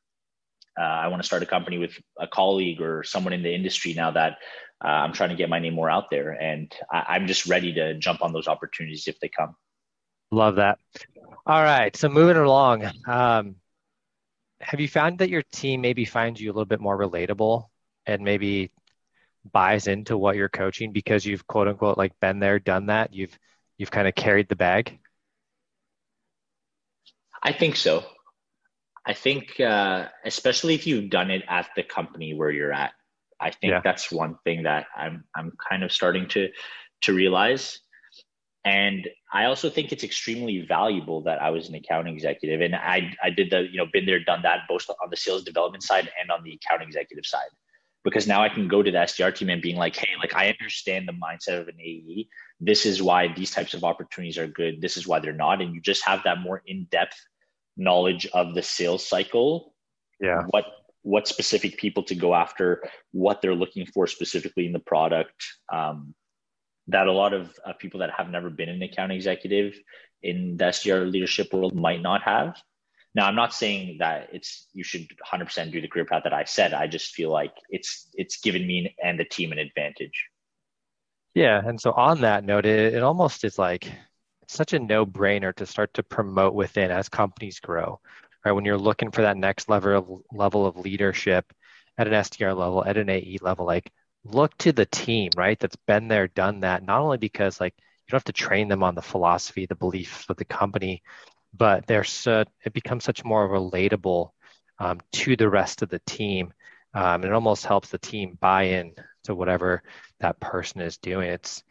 uh, 0.81 0.83
I 0.83 1.09
want 1.09 1.23
to 1.23 1.27
start 1.27 1.43
a 1.43 1.47
company 1.47 1.77
with 1.77 1.93
a 2.19 2.27
colleague 2.27 2.81
or 2.81 3.03
someone 3.03 3.35
in 3.35 3.43
the 3.43 3.55
industry 3.55 3.93
now 3.93 4.13
that 4.13 4.39
uh, 4.83 4.89
I'm 4.89 5.13
trying 5.13 5.29
to 5.29 5.37
get 5.37 5.51
my 5.51 5.59
name 5.59 5.75
more 5.75 5.91
out 5.91 6.11
there. 6.11 6.31
And 6.31 6.73
I, 6.91 7.17
am 7.17 7.27
just 7.27 7.47
ready 7.47 7.75
to 7.75 7.99
jump 7.99 8.23
on 8.23 8.33
those 8.33 8.49
opportunities 8.49 9.07
if 9.07 9.21
they 9.21 9.29
come. 9.29 9.55
Love 10.31 10.57
that. 10.57 10.79
All 11.47 11.63
right. 11.63 11.95
So 11.95 12.09
moving 12.09 12.37
along, 12.39 12.91
um, 13.07 13.57
have 14.61 14.81
you 14.81 14.89
found 14.89 15.19
that 15.19 15.29
your 15.29 15.43
team 15.53 15.83
maybe 15.83 16.05
finds 16.07 16.41
you 16.41 16.51
a 16.51 16.55
little 16.55 16.65
bit 16.65 16.81
more 16.81 16.97
relatable 16.97 17.65
and 18.07 18.23
maybe 18.23 18.71
buys 19.53 19.87
into 19.87 20.17
what 20.17 20.37
you're 20.37 20.49
coaching 20.49 20.93
because 20.93 21.27
you've 21.27 21.47
quote 21.47 21.69
unquote 21.69 21.99
like 21.99 22.19
been 22.21 22.39
there, 22.39 22.59
done 22.59 22.87
that? 22.87 23.13
You've 23.13 23.37
you've 23.77 23.91
kind 23.91 24.09
of 24.09 24.15
carried 24.15 24.49
the 24.49 24.57
bag. 24.57 24.99
I 27.43 27.53
think 27.53 27.77
so. 27.77 28.05
I 29.07 29.15
think, 29.15 29.59
uh, 29.61 30.09
especially 30.25 30.75
if 30.75 30.87
you've 30.87 31.11
done 31.11 31.31
it 31.31 31.43
at 31.49 31.69
the 31.75 31.83
company 31.83 32.35
where 32.35 32.51
you're 32.51 32.73
at, 32.73 32.93
I 33.41 33.51
think 33.51 33.71
yeah. 33.71 33.81
that's 33.83 34.13
one 34.13 34.37
thing 34.45 34.65
that 34.65 34.87
I'm 34.95 35.25
I'm 35.35 35.53
kind 35.69 35.83
of 35.83 35.93
starting 35.93 36.29
to 36.29 36.51
to 37.03 37.15
realize. 37.15 37.81
And 38.65 39.09
I 39.33 39.47
also 39.47 39.71
think 39.71 39.91
it's 39.91 40.05
extremely 40.05 40.67
valuable 40.69 41.23
that 41.23 41.41
I 41.41 41.49
was 41.49 41.71
an 41.71 41.75
accounting 41.75 42.13
executive, 42.13 42.61
and 42.61 42.77
I 42.77 43.17
I 43.23 43.31
did 43.31 43.51
the 43.51 43.63
you 43.63 43.79
know 43.79 43.87
been 43.91 44.05
there, 44.05 44.23
done 44.23 44.43
that, 44.43 44.61
both 44.69 44.89
on 44.91 45.09
the 45.11 45.17
sales 45.17 45.45
development 45.45 45.83
side 45.83 46.11
and 46.21 46.31
on 46.31 46.45
the 46.45 46.53
accounting 46.63 46.89
executive 46.89 47.25
side, 47.25 47.49
because 48.05 48.27
now 48.27 48.43
I 48.43 48.51
can 48.51 48.69
go 48.69 48.83
to 48.83 48.91
the 48.91 48.99
SDR 48.99 49.35
team 49.35 49.49
and 49.49 49.63
being 49.63 49.77
like, 49.77 49.97
hey, 49.97 50.11
like 50.19 50.35
I 50.35 50.51
understand 50.51 51.09
the 51.09 51.13
mindset 51.13 51.59
of 51.59 51.69
an 51.69 51.81
AE. 51.81 52.29
This 52.61 52.85
is 52.85 53.03
why 53.03 53.33
these 53.33 53.51
types 53.51 53.73
of 53.73 53.83
opportunities 53.83 54.37
are 54.37 54.47
good. 54.47 54.83
This 54.83 54.99
is 54.99 55.09
why 55.09 55.21
they're 55.21 55.33
not, 55.33 55.63
and 55.63 55.75
you 55.75 55.81
just 55.81 56.05
have 56.05 56.21
that 56.25 56.41
more 56.41 56.63
in 56.67 56.87
depth 56.91 57.17
knowledge 57.81 58.27
of 58.35 58.55
the 58.55 58.63
sales 58.63 59.07
cycle 59.07 59.75
yeah 60.21 60.43
what 60.51 60.67
what 61.03 61.27
specific 61.27 61.79
people 61.79 62.03
to 62.03 62.15
go 62.15 62.35
after 62.35 62.83
what 63.13 63.41
they're 63.41 63.55
looking 63.55 63.87
for 63.87 64.07
specifically 64.07 64.67
in 64.67 64.73
the 64.73 64.79
product 64.79 65.45
um, 65.73 66.15
that 66.89 67.07
a 67.07 67.13
lot 67.13 67.33
of 67.33 67.59
uh, 67.65 67.73
people 67.73 68.01
that 68.01 68.11
have 68.11 68.31
never 68.31 68.51
been 68.51 68.69
an 68.69 68.83
account 68.83 69.13
executive 69.13 69.79
in 70.23 70.57
the 70.57 70.65
SDR 70.65 71.11
leadership 71.11 71.53
world 71.53 71.75
might 71.75 72.03
not 72.03 72.23
have. 72.23 72.57
Now, 73.15 73.27
I'm 73.27 73.35
not 73.35 73.55
saying 73.55 73.99
that 73.99 74.29
it's 74.33 74.69
you 74.73 74.85
should 74.85 75.09
100% 75.33 75.73
do 75.73 75.81
the 75.81 75.89
career 75.89 76.05
path 76.05 76.23
that 76.25 76.33
I 76.33 76.45
said. 76.45 76.75
I 76.75 76.87
just 76.87 77.13
feel 77.13 77.31
like 77.31 77.53
it's 77.69 78.09
it's 78.15 78.41
given 78.41 78.67
me 78.67 78.95
and 79.03 79.19
the 79.19 79.25
team 79.25 79.51
an 79.53 79.59
advantage. 79.59 80.27
Yeah, 81.35 81.61
and 81.65 81.81
so 81.81 81.93
on 81.93 82.21
that 82.21 82.45
note, 82.45 82.67
it, 82.67 82.95
it 82.95 83.03
almost 83.03 83.45
is 83.45 83.59
like 83.59 83.91
such 84.51 84.73
a 84.73 84.79
no-brainer 84.79 85.55
to 85.55 85.67
start 85.67 85.93
to 85.95 86.03
promote 86.03 86.55
within 86.55 86.91
as 86.91 87.09
companies 87.09 87.61
grow 87.61 88.01
right? 88.45 88.53
When 88.53 88.65
you're 88.65 88.79
looking 88.79 89.11
for 89.11 89.23
that 89.23 89.37
next 89.37 89.69
level 89.69 89.97
of, 89.97 90.23
level 90.33 90.67
of 90.67 90.77
leadership 90.77 91.53
at 91.99 92.07
an 92.07 92.15
sdr 92.15 92.57
level 92.57 92.85
at 92.85 92.97
an 92.97 93.11
ae 93.11 93.39
level 93.43 93.67
like 93.67 93.91
look 94.25 94.57
to 94.59 94.73
the 94.73 94.87
team 94.87 95.31
right 95.37 95.59
that's 95.59 95.77
been 95.87 96.09
there 96.09 96.29
done 96.29 96.61
that 96.61 96.85
not 96.85 97.01
only 97.01 97.19
because 97.19 97.61
like 97.61 97.75
you 97.77 98.13
don't 98.13 98.19
have 98.19 98.25
to 98.25 98.33
train 98.33 98.69
them 98.69 98.83
on 98.83 98.95
the 98.95 99.03
philosophy 99.03 99.67
the 99.67 99.75
beliefs 99.75 100.27
of 100.29 100.37
the 100.37 100.45
company 100.45 101.03
but 101.55 101.87
they're 101.87 102.05
so 102.05 102.45
it 102.65 102.73
becomes 102.73 103.05
such 103.05 103.25
more 103.25 103.49
relatable 103.49 104.31
um, 104.79 104.99
to 105.13 105.37
the 105.37 105.49
rest 105.49 105.83
of 105.83 105.89
the 105.91 106.01
team. 106.07 106.53
Um, 106.95 107.25
it 107.25 107.33
almost 107.33 107.67
helps 107.67 107.91
the 107.91 107.99
team 107.99 108.37
buy 108.41 108.65
in 108.65 108.95
to 109.25 109.35
whatever 109.35 109.83
that 110.21 110.41
person 110.41 110.81
is 110.81 110.99
doing. 110.99 111.29
It's 111.31 111.63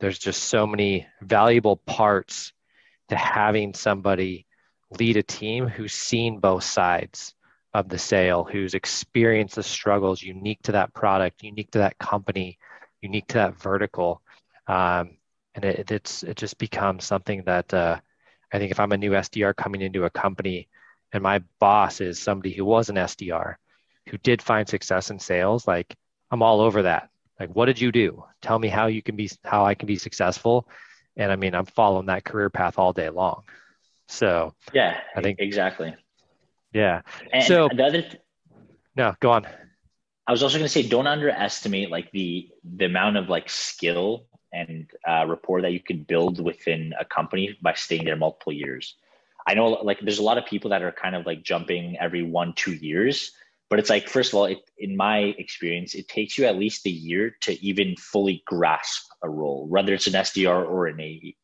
there's 0.00 0.18
just 0.18 0.44
so 0.44 0.66
many 0.66 1.06
valuable 1.22 1.76
parts 1.76 2.52
to 3.08 3.16
having 3.16 3.74
somebody 3.74 4.46
lead 4.98 5.16
a 5.16 5.22
team 5.22 5.66
who's 5.66 5.92
seen 5.92 6.38
both 6.38 6.64
sides 6.64 7.34
of 7.74 7.88
the 7.88 7.98
sale, 7.98 8.44
who's 8.44 8.74
experienced 8.74 9.56
the 9.56 9.62
struggles 9.62 10.22
unique 10.22 10.62
to 10.62 10.72
that 10.72 10.92
product, 10.94 11.42
unique 11.42 11.70
to 11.70 11.78
that 11.78 11.98
company, 11.98 12.58
unique 13.00 13.26
to 13.28 13.34
that 13.34 13.60
vertical. 13.60 14.22
Um, 14.66 15.16
and 15.54 15.64
it, 15.64 15.90
it's 15.90 16.22
it 16.22 16.36
just 16.36 16.58
becomes 16.58 17.04
something 17.04 17.42
that 17.44 17.72
uh, 17.72 18.00
I 18.52 18.58
think 18.58 18.70
if 18.70 18.80
I'm 18.80 18.92
a 18.92 18.98
new 18.98 19.12
SDR 19.12 19.54
coming 19.56 19.80
into 19.80 20.04
a 20.04 20.10
company 20.10 20.68
and 21.12 21.22
my 21.22 21.42
boss 21.58 22.00
is 22.00 22.18
somebody 22.18 22.52
who 22.52 22.64
was 22.64 22.88
an 22.88 22.96
SDR 22.96 23.56
who 24.08 24.18
did 24.18 24.42
find 24.42 24.68
success 24.68 25.10
in 25.10 25.18
sales, 25.18 25.66
like 25.66 25.94
I'm 26.30 26.42
all 26.42 26.60
over 26.60 26.82
that 26.82 27.10
like 27.38 27.50
what 27.50 27.66
did 27.66 27.80
you 27.80 27.92
do? 27.92 28.24
Tell 28.42 28.58
me 28.58 28.68
how 28.68 28.86
you 28.86 29.02
can 29.02 29.16
be 29.16 29.30
how 29.44 29.64
i 29.64 29.74
can 29.74 29.86
be 29.86 29.96
successful. 29.96 30.68
And 31.16 31.32
i 31.32 31.36
mean 31.36 31.54
i'm 31.54 31.66
following 31.66 32.06
that 32.06 32.24
career 32.24 32.50
path 32.50 32.78
all 32.78 32.92
day 32.92 33.08
long. 33.08 33.42
So 34.08 34.54
yeah 34.72 35.00
i 35.14 35.20
think 35.20 35.38
exactly. 35.40 35.94
Yeah. 36.72 37.02
And 37.32 37.44
so 37.44 37.68
the 37.74 37.84
other 37.84 38.02
th- 38.02 38.20
no 38.96 39.14
go 39.20 39.30
on. 39.30 39.46
I 40.26 40.32
was 40.32 40.42
also 40.42 40.58
going 40.58 40.66
to 40.66 40.72
say 40.72 40.82
don't 40.82 41.06
underestimate 41.06 41.90
like 41.90 42.10
the 42.10 42.50
the 42.64 42.86
amount 42.86 43.16
of 43.16 43.28
like 43.28 43.48
skill 43.48 44.26
and 44.52 44.90
uh, 45.06 45.24
rapport 45.28 45.62
that 45.62 45.72
you 45.72 45.80
could 45.80 46.06
build 46.06 46.42
within 46.42 46.94
a 46.98 47.04
company 47.04 47.56
by 47.62 47.74
staying 47.74 48.04
there 48.04 48.16
multiple 48.16 48.52
years. 48.52 48.94
I 49.46 49.54
know 49.54 49.68
like 49.68 50.00
there's 50.00 50.18
a 50.18 50.24
lot 50.24 50.38
of 50.38 50.46
people 50.46 50.70
that 50.70 50.82
are 50.82 50.90
kind 50.90 51.14
of 51.14 51.24
like 51.26 51.42
jumping 51.42 51.96
every 51.98 52.22
one, 52.22 52.52
two 52.54 52.72
years. 52.72 53.32
But 53.68 53.80
it's 53.80 53.90
like, 53.90 54.08
first 54.08 54.32
of 54.32 54.38
all, 54.38 54.44
it, 54.44 54.58
in 54.78 54.96
my 54.96 55.34
experience, 55.38 55.94
it 55.94 56.08
takes 56.08 56.38
you 56.38 56.44
at 56.44 56.56
least 56.56 56.86
a 56.86 56.90
year 56.90 57.36
to 57.42 57.64
even 57.64 57.96
fully 57.96 58.42
grasp 58.46 59.02
a 59.22 59.28
role, 59.28 59.66
whether 59.68 59.92
it's 59.92 60.06
an 60.06 60.12
SDR 60.12 60.68
or 60.68 60.86
an 60.86 61.00
AE. 61.00 61.36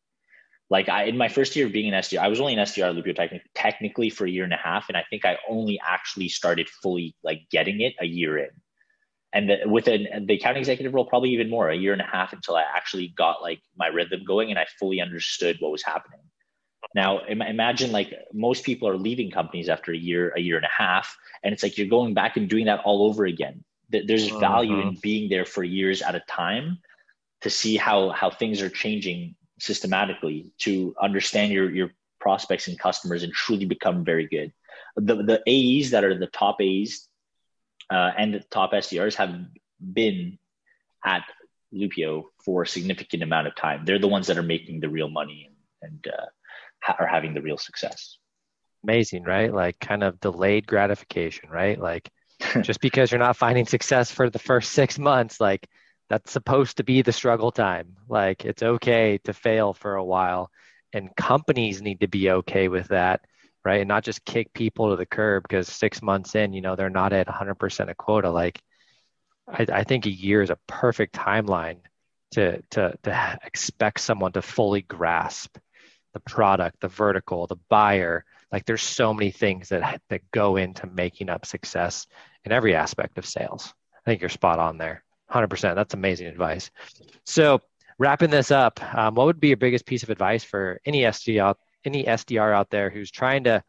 Like 0.69 0.87
I, 0.87 1.03
in 1.03 1.17
my 1.17 1.27
first 1.27 1.55
year 1.55 1.65
of 1.65 1.73
being 1.73 1.93
an 1.93 1.99
SDR, 1.99 2.19
I 2.19 2.29
was 2.29 2.39
only 2.39 2.53
an 2.53 2.59
SDR 2.59 2.95
Loopio 2.95 3.15
techni- 3.15 3.41
technically 3.53 4.09
for 4.09 4.25
a 4.25 4.29
year 4.29 4.45
and 4.45 4.53
a 4.53 4.57
half, 4.57 4.85
and 4.87 4.97
I 4.97 5.03
think 5.09 5.25
I 5.25 5.37
only 5.49 5.79
actually 5.85 6.29
started 6.29 6.69
fully 6.69 7.15
like 7.23 7.41
getting 7.51 7.81
it 7.81 7.93
a 7.99 8.05
year 8.05 8.37
in. 8.37 8.49
And 9.33 9.49
the, 9.49 9.57
with 9.65 9.87
an, 9.87 10.25
the 10.27 10.35
account 10.35 10.57
executive 10.57 10.93
role, 10.93 11.05
probably 11.05 11.31
even 11.31 11.49
more, 11.49 11.69
a 11.69 11.75
year 11.75 11.91
and 11.91 12.01
a 12.01 12.05
half 12.05 12.33
until 12.33 12.55
I 12.55 12.63
actually 12.75 13.09
got 13.17 13.41
like 13.41 13.61
my 13.75 13.87
rhythm 13.87 14.23
going 14.25 14.49
and 14.49 14.59
I 14.59 14.65
fully 14.79 15.01
understood 15.01 15.57
what 15.59 15.71
was 15.71 15.83
happening. 15.83 16.21
Now, 16.95 17.19
imagine 17.25 17.91
like 17.91 18.13
most 18.33 18.63
people 18.63 18.87
are 18.87 18.97
leaving 18.97 19.31
companies 19.31 19.67
after 19.67 19.91
a 19.91 19.97
year, 19.97 20.31
a 20.35 20.39
year 20.39 20.57
and 20.57 20.65
a 20.65 20.69
half, 20.69 21.17
and 21.43 21.53
it's 21.53 21.63
like 21.63 21.77
you're 21.77 21.87
going 21.87 22.13
back 22.13 22.37
and 22.37 22.47
doing 22.47 22.65
that 22.65 22.81
all 22.85 23.05
over 23.07 23.25
again. 23.25 23.63
There's 23.89 24.29
value 24.29 24.79
in 24.79 24.97
being 25.01 25.29
there 25.29 25.45
for 25.45 25.63
years 25.63 26.01
at 26.01 26.15
a 26.15 26.21
time 26.21 26.79
to 27.41 27.49
see 27.49 27.77
how 27.77 28.09
how 28.09 28.29
things 28.29 28.61
are 28.61 28.69
changing 28.69 29.35
systematically 29.59 30.51
to 30.59 30.95
understand 31.01 31.51
your 31.51 31.69
your 31.69 31.91
prospects 32.19 32.67
and 32.67 32.79
customers 32.79 33.23
and 33.23 33.33
truly 33.33 33.65
become 33.65 34.03
very 34.03 34.27
good. 34.27 34.51
The 34.95 35.15
the 35.15 35.41
AEs 35.47 35.91
that 35.91 36.03
are 36.03 36.17
the 36.17 36.27
top 36.27 36.57
AEs 36.61 37.07
uh, 37.91 38.11
and 38.17 38.33
the 38.33 38.39
top 38.39 38.71
SDRs 38.71 39.15
have 39.15 39.35
been 39.79 40.37
at 41.03 41.23
Loopio 41.73 42.25
for 42.45 42.63
a 42.63 42.67
significant 42.67 43.23
amount 43.23 43.47
of 43.47 43.55
time. 43.55 43.83
They're 43.85 43.99
the 43.99 44.07
ones 44.07 44.27
that 44.27 44.37
are 44.37 44.43
making 44.43 44.79
the 44.79 44.89
real 44.89 45.09
money 45.09 45.49
and, 45.81 45.91
and 45.91 46.13
uh, 46.13 46.25
are 46.99 47.07
having 47.07 47.33
the 47.33 47.41
real 47.41 47.57
success. 47.57 48.17
Amazing, 48.83 49.23
right? 49.23 49.53
Like 49.53 49.79
kind 49.79 50.03
of 50.03 50.19
delayed 50.19 50.67
gratification, 50.67 51.49
right? 51.49 51.79
Like 51.79 52.09
just 52.61 52.81
because 52.81 53.11
you're 53.11 53.19
not 53.19 53.37
finding 53.37 53.65
success 53.65 54.11
for 54.11 54.29
the 54.29 54.39
first 54.39 54.71
six 54.71 54.99
months, 54.99 55.39
like 55.39 55.67
that's 56.09 56.31
supposed 56.31 56.77
to 56.77 56.83
be 56.83 57.01
the 57.01 57.11
struggle 57.11 57.51
time. 57.51 57.95
Like 58.09 58.45
it's 58.45 58.63
okay 58.63 59.19
to 59.23 59.33
fail 59.33 59.73
for 59.73 59.95
a 59.95 60.03
while, 60.03 60.51
and 60.91 61.15
companies 61.15 61.81
need 61.81 62.01
to 62.01 62.07
be 62.07 62.29
okay 62.29 62.67
with 62.67 62.89
that, 62.89 63.21
right? 63.63 63.79
And 63.81 63.87
not 63.87 64.03
just 64.03 64.25
kick 64.25 64.53
people 64.53 64.89
to 64.89 64.95
the 64.95 65.05
curb 65.05 65.43
because 65.43 65.67
six 65.67 66.01
months 66.01 66.35
in, 66.35 66.53
you 66.53 66.61
know, 66.61 66.75
they're 66.75 66.89
not 66.89 67.13
at 67.13 67.27
100% 67.27 67.89
of 67.89 67.97
quota. 67.97 68.29
Like 68.29 68.61
I, 69.47 69.65
I 69.71 69.83
think 69.83 70.05
a 70.05 70.11
year 70.11 70.41
is 70.41 70.49
a 70.49 70.59
perfect 70.67 71.15
timeline 71.15 71.79
to 72.31 72.61
to 72.71 72.93
to 73.03 73.39
expect 73.43 73.99
someone 73.99 74.31
to 74.33 74.41
fully 74.41 74.81
grasp 74.81 75.57
the 76.13 76.19
product, 76.21 76.79
the 76.79 76.87
vertical, 76.87 77.47
the 77.47 77.59
buyer. 77.69 78.25
Like 78.51 78.65
there's 78.65 78.83
so 78.83 79.13
many 79.13 79.31
things 79.31 79.69
that 79.69 80.01
that 80.09 80.31
go 80.31 80.57
into 80.57 80.87
making 80.87 81.29
up 81.29 81.45
success 81.45 82.07
in 82.45 82.51
every 82.51 82.75
aspect 82.75 83.17
of 83.17 83.25
sales. 83.25 83.73
I 84.05 84.09
think 84.09 84.21
you're 84.21 84.29
spot 84.29 84.59
on 84.59 84.77
there. 84.77 85.03
100%. 85.31 85.75
That's 85.75 85.93
amazing 85.93 86.27
advice. 86.27 86.69
So, 87.25 87.59
wrapping 87.97 88.29
this 88.29 88.51
up, 88.51 88.79
um, 88.95 89.15
what 89.15 89.25
would 89.25 89.39
be 89.39 89.49
your 89.49 89.57
biggest 89.57 89.85
piece 89.85 90.03
of 90.03 90.09
advice 90.09 90.43
for 90.43 90.79
any 90.85 91.01
SDR, 91.01 91.55
any 91.85 92.03
SDR 92.03 92.53
out 92.53 92.69
there 92.69 92.89
who's 92.89 93.09
trying 93.09 93.45
to, 93.45 93.63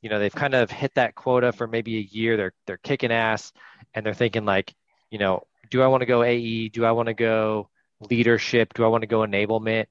you 0.00 0.10
know, 0.10 0.18
they've 0.18 0.34
kind 0.34 0.54
of 0.54 0.70
hit 0.70 0.94
that 0.94 1.14
quota 1.14 1.52
for 1.52 1.66
maybe 1.66 1.98
a 1.98 2.00
year, 2.00 2.36
they're 2.36 2.52
they're 2.66 2.78
kicking 2.78 3.12
ass, 3.12 3.52
and 3.94 4.04
they're 4.04 4.14
thinking 4.14 4.44
like, 4.44 4.74
you 5.10 5.18
know, 5.18 5.46
do 5.70 5.82
I 5.82 5.86
want 5.86 6.00
to 6.00 6.06
go 6.06 6.22
AE? 6.22 6.68
Do 6.70 6.84
I 6.84 6.92
want 6.92 7.06
to 7.06 7.14
go 7.14 7.68
leadership? 8.00 8.74
Do 8.74 8.84
I 8.84 8.88
want 8.88 9.02
to 9.02 9.06
go 9.06 9.20
enablement? 9.20 9.86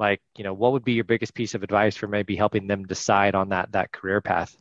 Like, 0.00 0.22
you 0.34 0.44
know, 0.44 0.54
what 0.54 0.72
would 0.72 0.82
be 0.82 0.94
your 0.94 1.04
biggest 1.04 1.34
piece 1.34 1.54
of 1.54 1.62
advice 1.62 1.94
for 1.94 2.08
maybe 2.08 2.34
helping 2.34 2.66
them 2.66 2.86
decide 2.86 3.34
on 3.34 3.50
that 3.50 3.72
that 3.72 3.92
career 3.92 4.22
path? 4.22 4.56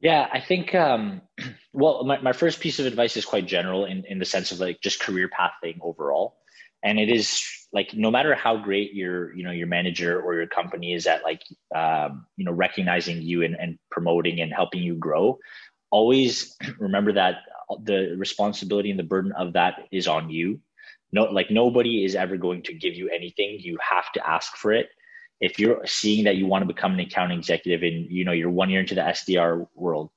Yeah, 0.00 0.26
I 0.32 0.40
think, 0.40 0.74
um, 0.74 1.20
well, 1.74 2.04
my, 2.04 2.18
my 2.22 2.32
first 2.32 2.60
piece 2.60 2.78
of 2.78 2.86
advice 2.86 3.18
is 3.18 3.26
quite 3.26 3.46
general 3.46 3.84
in, 3.84 4.04
in 4.08 4.18
the 4.18 4.24
sense 4.24 4.50
of 4.50 4.60
like 4.60 4.80
just 4.80 4.98
career 4.98 5.28
pathing 5.28 5.78
overall. 5.82 6.38
And 6.82 6.98
it 6.98 7.10
is 7.10 7.44
like, 7.70 7.92
no 7.92 8.10
matter 8.10 8.34
how 8.34 8.56
great 8.56 8.94
your, 8.94 9.34
you 9.34 9.44
know, 9.44 9.50
your 9.50 9.66
manager 9.66 10.18
or 10.18 10.34
your 10.36 10.46
company 10.46 10.94
is 10.94 11.06
at 11.06 11.22
like, 11.22 11.42
um, 11.74 12.24
you 12.38 12.46
know, 12.46 12.52
recognizing 12.52 13.20
you 13.20 13.42
and, 13.42 13.56
and 13.60 13.78
promoting 13.90 14.40
and 14.40 14.54
helping 14.54 14.82
you 14.82 14.94
grow, 14.94 15.38
always 15.90 16.56
remember 16.78 17.12
that 17.12 17.42
the 17.82 18.14
responsibility 18.16 18.90
and 18.90 18.98
the 18.98 19.04
burden 19.04 19.32
of 19.32 19.52
that 19.52 19.88
is 19.92 20.08
on 20.08 20.30
you. 20.30 20.60
No, 21.16 21.24
like 21.24 21.50
nobody 21.50 22.04
is 22.04 22.14
ever 22.14 22.36
going 22.36 22.62
to 22.64 22.74
give 22.74 22.94
you 22.94 23.08
anything. 23.08 23.56
You 23.58 23.78
have 23.80 24.12
to 24.12 24.28
ask 24.28 24.54
for 24.54 24.70
it 24.74 24.90
if 25.40 25.58
you're 25.58 25.80
seeing 25.86 26.24
that 26.24 26.36
you 26.36 26.44
want 26.44 26.60
to 26.60 26.66
become 26.66 26.92
an 26.92 27.00
accounting 27.00 27.38
executive 27.38 27.82
and 27.82 28.06
you 28.10 28.22
know 28.26 28.32
you're 28.32 28.50
one 28.50 28.68
year 28.68 28.80
into 28.80 28.94
the 28.94 29.00
SDR 29.00 29.66
world, 29.74 30.10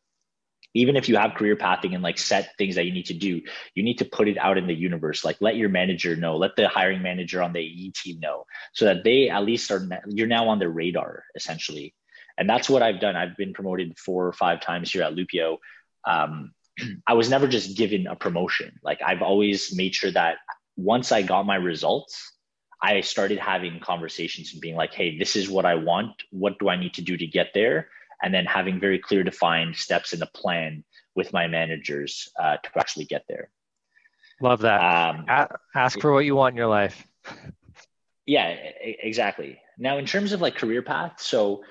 even 0.73 0.97
if 0.97 1.07
you 1.07 1.15
have 1.15 1.35
career 1.35 1.55
pathing 1.55 1.93
and 1.93 2.03
like 2.03 2.17
set 2.17 2.51
things 2.57 2.75
that 2.75 2.85
you 2.85 2.91
need 2.91 3.05
to 3.05 3.13
do, 3.13 3.41
you 3.75 3.81
need 3.81 3.99
to 3.99 4.03
put 4.03 4.27
it 4.27 4.37
out 4.37 4.57
in 4.57 4.67
the 4.67 4.73
universe. 4.73 5.23
Like 5.23 5.37
let 5.39 5.55
your 5.55 5.69
manager 5.69 6.17
know, 6.17 6.35
let 6.35 6.57
the 6.57 6.67
hiring 6.67 7.01
manager 7.01 7.41
on 7.41 7.53
the 7.53 7.61
E 7.61 7.93
team 7.95 8.19
know, 8.19 8.43
so 8.73 8.83
that 8.83 9.05
they 9.05 9.29
at 9.29 9.45
least 9.45 9.71
are 9.71 9.87
you're 10.07 10.27
now 10.27 10.49
on 10.49 10.59
their 10.59 10.69
radar 10.81 11.23
essentially. 11.33 11.95
And 12.37 12.49
that's 12.49 12.69
what 12.69 12.83
I've 12.83 12.99
done. 12.99 13.15
I've 13.15 13.37
been 13.37 13.53
promoted 13.53 13.97
four 13.97 14.27
or 14.27 14.33
five 14.33 14.59
times 14.59 14.91
here 14.91 15.03
at 15.03 15.15
Loopio. 15.15 15.59
Um, 16.05 16.51
I 17.07 17.13
was 17.13 17.29
never 17.29 17.47
just 17.47 17.77
given 17.77 18.05
a 18.05 18.17
promotion. 18.17 18.81
Like 18.83 18.99
I've 19.01 19.21
always 19.21 19.73
made 19.73 19.95
sure 19.95 20.11
that 20.11 20.39
once 20.79 21.11
I 21.11 21.21
got 21.21 21.45
my 21.45 21.55
results, 21.55 22.33
I 22.81 23.01
started 23.01 23.39
having 23.39 23.79
conversations 23.79 24.53
and 24.53 24.61
being 24.61 24.75
like, 24.75 24.93
hey, 24.93 25.17
this 25.17 25.35
is 25.35 25.49
what 25.49 25.65
I 25.65 25.75
want. 25.75 26.11
What 26.31 26.57
do 26.59 26.69
I 26.69 26.77
need 26.77 26.93
to 26.93 27.01
do 27.01 27.17
to 27.17 27.27
get 27.27 27.47
there? 27.53 27.89
And 28.23 28.33
then 28.33 28.45
having 28.45 28.79
very 28.79 28.99
clear 28.99 29.23
defined 29.23 29.75
steps 29.75 30.13
in 30.13 30.21
a 30.21 30.25
plan 30.27 30.83
with 31.15 31.33
my 31.33 31.47
managers 31.47 32.29
uh, 32.39 32.57
to 32.57 32.69
actually 32.77 33.05
get 33.05 33.25
there. 33.27 33.49
Love 34.41 34.61
that. 34.61 34.79
Um, 34.79 35.25
ask 35.75 35.99
for 35.99 36.13
what 36.13 36.25
you 36.25 36.35
want 36.35 36.53
in 36.53 36.57
your 36.57 36.67
life. 36.67 37.05
yeah, 38.25 38.55
exactly. 38.81 39.59
Now, 39.77 39.97
in 39.97 40.05
terms 40.05 40.31
of 40.31 40.39
like 40.39 40.55
career 40.55 40.81
path, 40.81 41.19
so 41.19 41.63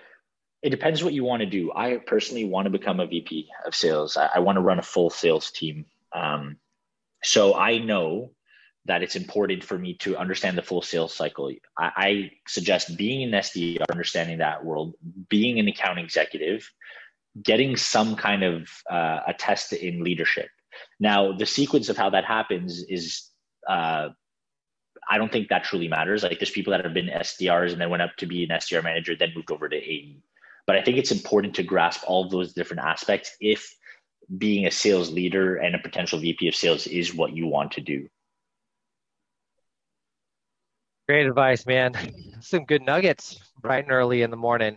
it 0.62 0.70
depends 0.70 1.02
what 1.02 1.14
you 1.14 1.24
want 1.24 1.40
to 1.40 1.46
do. 1.46 1.72
I 1.74 1.96
personally 1.96 2.44
want 2.44 2.66
to 2.66 2.70
become 2.70 3.00
a 3.00 3.06
VP 3.06 3.48
of 3.64 3.74
sales. 3.74 4.18
I, 4.18 4.30
I 4.34 4.38
want 4.40 4.56
to 4.56 4.60
run 4.60 4.78
a 4.78 4.82
full 4.82 5.08
sales 5.08 5.50
team. 5.50 5.86
Um, 6.14 6.58
so 7.22 7.54
I 7.54 7.78
know 7.78 8.32
that 8.84 9.02
it's 9.02 9.16
important 9.16 9.62
for 9.62 9.78
me 9.78 9.94
to 9.94 10.16
understand 10.16 10.56
the 10.56 10.62
full 10.62 10.82
sales 10.82 11.14
cycle. 11.14 11.52
I, 11.78 11.90
I 11.96 12.30
suggest 12.46 12.96
being 12.96 13.22
an 13.22 13.38
SDR, 13.40 13.84
understanding 13.90 14.38
that 14.38 14.64
world, 14.64 14.94
being 15.28 15.58
an 15.58 15.68
account 15.68 15.98
executive, 15.98 16.68
getting 17.42 17.76
some 17.76 18.16
kind 18.16 18.42
of 18.42 18.68
uh, 18.90 19.20
a 19.26 19.34
test 19.34 19.72
in 19.72 20.02
leadership. 20.02 20.48
Now, 21.00 21.32
the 21.32 21.46
sequence 21.46 21.88
of 21.88 21.96
how 21.96 22.10
that 22.10 22.24
happens 22.24 22.82
is, 22.82 23.28
uh, 23.68 24.08
I 25.10 25.18
don't 25.18 25.32
think 25.32 25.48
that 25.48 25.64
truly 25.64 25.88
matters. 25.88 26.22
Like 26.22 26.38
there's 26.38 26.50
people 26.50 26.72
that 26.72 26.84
have 26.84 26.94
been 26.94 27.06
SDRs 27.08 27.72
and 27.72 27.80
then 27.80 27.90
went 27.90 28.02
up 28.02 28.16
to 28.18 28.26
be 28.26 28.44
an 28.44 28.50
SDR 28.50 28.82
manager, 28.82 29.14
then 29.16 29.32
moved 29.34 29.50
over 29.50 29.68
to 29.68 29.76
AE. 29.76 30.18
But 30.66 30.76
I 30.76 30.82
think 30.82 30.98
it's 30.98 31.12
important 31.12 31.54
to 31.54 31.62
grasp 31.62 32.02
all 32.06 32.28
those 32.28 32.52
different 32.52 32.82
aspects 32.84 33.34
if 33.40 33.74
being 34.36 34.66
a 34.66 34.70
sales 34.70 35.10
leader 35.10 35.56
and 35.56 35.74
a 35.74 35.78
potential 35.78 36.18
VP 36.18 36.48
of 36.48 36.54
sales 36.54 36.86
is 36.86 37.14
what 37.14 37.34
you 37.34 37.46
want 37.46 37.72
to 37.72 37.80
do. 37.80 38.08
Great 41.08 41.26
advice, 41.26 41.64
man. 41.64 41.94
Some 42.40 42.66
good 42.66 42.82
nuggets 42.82 43.40
bright 43.62 43.84
and 43.84 43.92
early 43.92 44.20
in 44.20 44.30
the 44.30 44.36
morning. 44.36 44.76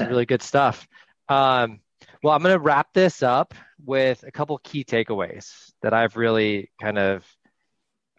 really 0.00 0.24
good 0.24 0.40
stuff. 0.40 0.88
Um, 1.28 1.80
well, 2.22 2.34
I'm 2.34 2.42
going 2.42 2.54
to 2.54 2.58
wrap 2.58 2.94
this 2.94 3.22
up 3.22 3.52
with 3.84 4.24
a 4.26 4.32
couple 4.32 4.56
key 4.64 4.84
takeaways 4.84 5.70
that 5.82 5.92
I've 5.92 6.16
really 6.16 6.70
kind 6.80 6.96
of, 6.96 7.26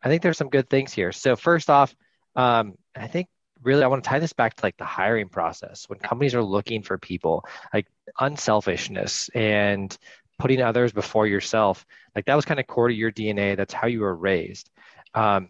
I 0.04 0.08
think 0.08 0.22
there's 0.22 0.38
some 0.38 0.52
good 0.52 0.70
things 0.70 0.94
here. 0.94 1.12
So, 1.12 1.36
first 1.36 1.72
off, 1.72 1.96
um, 2.36 2.76
I 2.96 3.08
think 3.08 3.28
really 3.64 3.84
I 3.84 3.88
want 3.88 4.04
to 4.04 4.08
tie 4.08 4.20
this 4.20 4.34
back 4.34 4.54
to 4.58 4.64
like 4.64 4.78
the 4.78 4.86
hiring 4.86 5.30
process. 5.30 5.90
When 5.90 5.98
companies 5.98 6.36
are 6.36 6.44
looking 6.44 6.84
for 6.84 7.00
people, 7.00 7.44
like 7.74 7.88
unselfishness 8.20 9.32
and 9.34 9.98
putting 10.38 10.62
others 10.62 10.92
before 10.94 11.26
yourself, 11.26 11.88
like 12.16 12.26
that 12.26 12.36
was 12.36 12.46
kind 12.46 12.60
of 12.60 12.68
core 12.68 12.90
to 12.90 12.94
your 12.94 13.12
DNA. 13.12 13.58
That's 13.58 13.74
how 13.74 13.88
you 13.88 14.02
were 14.02 14.16
raised. 14.16 14.70
Um, 15.16 15.50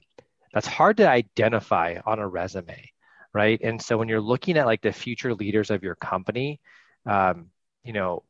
that's 0.55 0.67
hard 0.67 0.97
to 0.97 1.09
identify 1.09 1.97
on 2.07 2.19
a 2.19 2.27
resume 2.27 2.91
right? 3.35 3.59
And 3.61 3.81
so 3.81 3.97
when 3.97 4.07
you're 4.07 4.21
looking 4.21 4.57
at 4.57 4.65
like 4.65 4.81
the 4.81 4.93
future 4.93 5.35
leaders 5.35 5.69
of 5.69 5.83
your 5.83 5.95
company 5.95 6.61
um, 7.05 7.51
you 7.83 7.93
know 7.93 8.23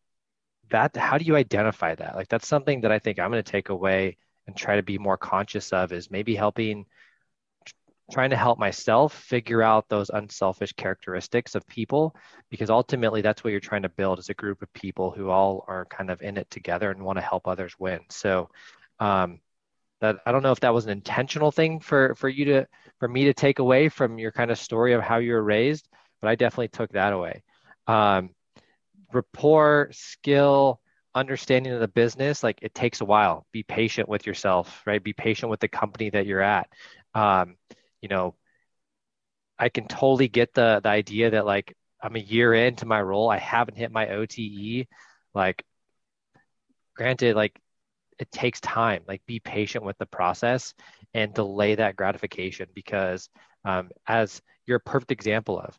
that 0.71 0.97
how 0.97 1.17
do 1.17 1.25
you 1.25 1.35
identify 1.37 1.95
that? 1.95 2.15
Like 2.15 2.27
that's 2.29 2.47
something 2.47 2.81
that 2.81 2.91
i 2.91 2.99
think 2.99 3.19
i'm 3.19 3.31
going 3.31 3.43
to 3.43 3.51
take 3.51 3.69
away 3.69 4.17
and 4.47 4.55
try 4.55 4.75
to 4.77 4.83
be 4.83 4.97
more 4.97 5.17
conscious 5.17 5.73
of 5.73 5.91
is 5.93 6.11
maybe 6.11 6.35
helping 6.35 6.85
trying 8.11 8.29
to 8.29 8.35
help 8.35 8.59
myself 8.59 9.13
figure 9.13 9.63
out 9.63 9.89
those 9.89 10.09
unselfish 10.09 10.73
characteristics 10.73 11.55
of 11.55 11.65
people 11.67 12.15
because 12.49 12.69
ultimately 12.69 13.21
that's 13.21 13.43
what 13.43 13.49
you're 13.49 13.59
trying 13.59 13.81
to 13.81 13.89
build 13.89 14.19
as 14.19 14.29
a 14.29 14.33
group 14.35 14.61
of 14.61 14.71
people 14.73 15.11
who 15.11 15.29
all 15.29 15.65
are 15.67 15.85
kind 15.85 16.11
of 16.11 16.21
in 16.21 16.37
it 16.37 16.49
together 16.51 16.91
and 16.91 17.03
want 17.03 17.17
to 17.17 17.23
help 17.23 17.47
others 17.47 17.73
win. 17.79 18.01
So 18.09 18.49
um, 18.99 19.39
that 20.01 20.17
I 20.25 20.31
don't 20.31 20.43
know 20.43 20.51
if 20.51 20.59
that 20.61 20.73
was 20.73 20.85
an 20.85 20.91
intentional 20.91 21.51
thing 21.51 21.79
for 21.79 22.15
for 22.15 22.29
you 22.29 22.45
to 22.45 22.67
for 22.99 23.07
me 23.07 23.25
to 23.25 23.33
take 23.33 23.59
away 23.59 23.89
from 23.89 24.19
your 24.19 24.31
kind 24.31 24.51
of 24.51 24.59
story 24.59 24.93
of 24.93 25.01
how 25.01 25.17
you 25.17 25.33
were 25.33 25.43
raised, 25.43 25.87
but 26.21 26.29
I 26.29 26.35
definitely 26.35 26.69
took 26.69 26.91
that 26.93 27.13
away. 27.13 27.43
Um, 27.87 28.31
rapport, 29.13 29.89
skill, 29.91 30.79
understanding 31.13 31.73
of 31.73 31.79
the 31.79 31.87
business, 31.87 32.43
like 32.43 32.59
it 32.61 32.73
takes 32.75 33.01
a 33.01 33.05
while. 33.05 33.45
Be 33.51 33.63
patient 33.63 34.09
with 34.09 34.27
yourself, 34.27 34.81
right? 34.85 35.03
Be 35.03 35.13
patient 35.13 35.49
with 35.49 35.59
the 35.61 35.67
company 35.67 36.09
that 36.09 36.25
you're 36.25 36.41
at. 36.41 36.69
Um, 37.13 37.55
you 38.01 38.09
know, 38.09 38.35
I 39.57 39.69
can 39.69 39.87
totally 39.87 40.27
get 40.27 40.53
the 40.53 40.81
the 40.83 40.89
idea 40.89 41.31
that 41.31 41.45
like 41.45 41.75
I'm 42.01 42.15
a 42.15 42.19
year 42.19 42.53
into 42.53 42.85
my 42.85 43.01
role, 43.01 43.29
I 43.29 43.37
haven't 43.37 43.77
hit 43.77 43.91
my 43.91 44.09
OTE. 44.09 44.87
Like, 45.33 45.63
granted, 46.95 47.35
like 47.35 47.59
it 48.19 48.31
takes 48.31 48.59
time. 48.61 49.03
Like, 49.07 49.21
be 49.25 49.39
patient 49.39 49.83
with 49.83 49.97
the 49.97 50.05
process 50.05 50.73
and 51.13 51.33
delay 51.33 51.75
that 51.75 51.95
gratification 51.95 52.67
because, 52.73 53.29
um, 53.63 53.89
as 54.07 54.41
you're 54.65 54.77
a 54.77 54.81
perfect 54.81 55.11
example 55.11 55.59
of, 55.59 55.77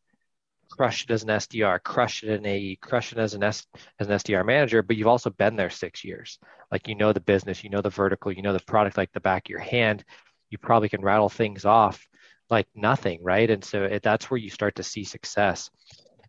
crush 0.71 1.05
it 1.05 1.11
as 1.11 1.23
an 1.23 1.29
SDR, 1.29 1.83
crush 1.83 2.23
it 2.23 2.31
in 2.31 2.47
AE, 2.47 2.77
crush 2.77 3.13
it 3.13 3.19
as 3.19 3.35
an 3.35 3.43
S, 3.43 3.67
as 4.01 4.09
an 4.09 4.15
SDR 4.15 4.45
manager, 4.45 4.83
but 4.83 4.97
you've 4.97 5.07
also 5.07 5.31
been 5.31 5.57
there 5.57 5.71
six 5.71 6.05
years. 6.05 6.39
Like 6.71 6.89
you 6.89 6.95
know 6.95 7.13
the 7.13 7.21
business, 7.21 7.63
you 7.63 7.71
know 7.71 7.83
the 7.83 7.91
vertical, 7.91 8.33
you 8.33 8.43
know 8.43 8.53
the 8.53 8.61
product 8.61 8.97
like 8.97 9.13
the 9.13 9.21
back 9.21 9.47
of 9.47 9.51
your 9.51 9.61
hand. 9.61 10.05
You 10.51 10.59
probably 10.59 10.89
can 10.89 11.03
rattle 11.03 11.29
things 11.29 11.65
off 11.65 12.07
like 12.51 12.67
nothing, 12.75 13.23
right? 13.23 13.51
And 13.51 13.65
so 13.65 13.85
it, 13.85 14.03
that's 14.03 14.31
where 14.31 14.39
you 14.39 14.51
start 14.51 14.77
to 14.77 14.83
see 14.83 15.05
success. 15.05 15.71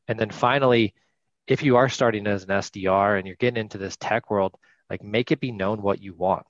And 0.07 0.19
then 0.19 0.29
finally, 0.29 0.93
if 1.47 1.63
you 1.63 1.77
are 1.77 1.89
starting 1.89 2.27
as 2.27 2.43
an 2.43 2.49
SDR 2.49 3.17
and 3.17 3.27
you're 3.27 3.35
getting 3.37 3.61
into 3.61 3.77
this 3.77 3.97
tech 3.97 4.29
world, 4.29 4.55
like 4.89 5.03
make 5.03 5.31
it 5.31 5.39
be 5.39 5.51
known 5.51 5.81
what 5.81 6.01
you 6.01 6.13
want. 6.13 6.45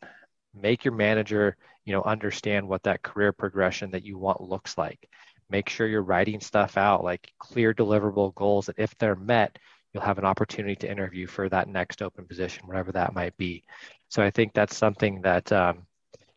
Make 0.53 0.85
your 0.85 0.93
manager, 0.93 1.55
you 1.85 1.93
know, 1.93 2.03
understand 2.03 2.67
what 2.67 2.83
that 2.83 3.03
career 3.03 3.31
progression 3.31 3.91
that 3.91 4.03
you 4.03 4.17
want 4.17 4.41
looks 4.41 4.77
like. 4.77 5.09
Make 5.49 5.69
sure 5.69 5.87
you're 5.87 6.01
writing 6.01 6.39
stuff 6.39 6.77
out 6.77 7.03
like 7.03 7.31
clear 7.39 7.73
deliverable 7.73 8.35
goals 8.35 8.65
that 8.65 8.79
if 8.79 8.97
they're 8.97 9.15
met 9.15 9.57
you'll 9.93 10.03
have 10.03 10.17
an 10.17 10.25
opportunity 10.25 10.75
to 10.75 10.91
interview 10.91 11.25
for 11.25 11.47
that 11.47 11.69
next 11.69 12.01
open 12.01 12.25
position 12.25 12.67
whatever 12.67 12.91
that 12.91 13.15
might 13.15 13.35
be. 13.37 13.63
So 14.09 14.21
i 14.21 14.29
think 14.29 14.53
that's 14.53 14.75
something 14.75 15.21
that 15.21 15.51
um, 15.51 15.85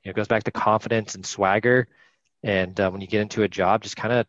you 0.04 0.10
know 0.10 0.14
goes 0.14 0.28
back 0.28 0.44
to 0.44 0.50
confidence 0.50 1.14
and 1.14 1.26
swagger. 1.26 1.88
And 2.42 2.78
uh, 2.80 2.90
when 2.90 3.00
you 3.00 3.06
get 3.06 3.20
into 3.22 3.42
a 3.42 3.48
job 3.48 3.82
just 3.82 3.96
kind 3.96 4.14
of 4.14 4.26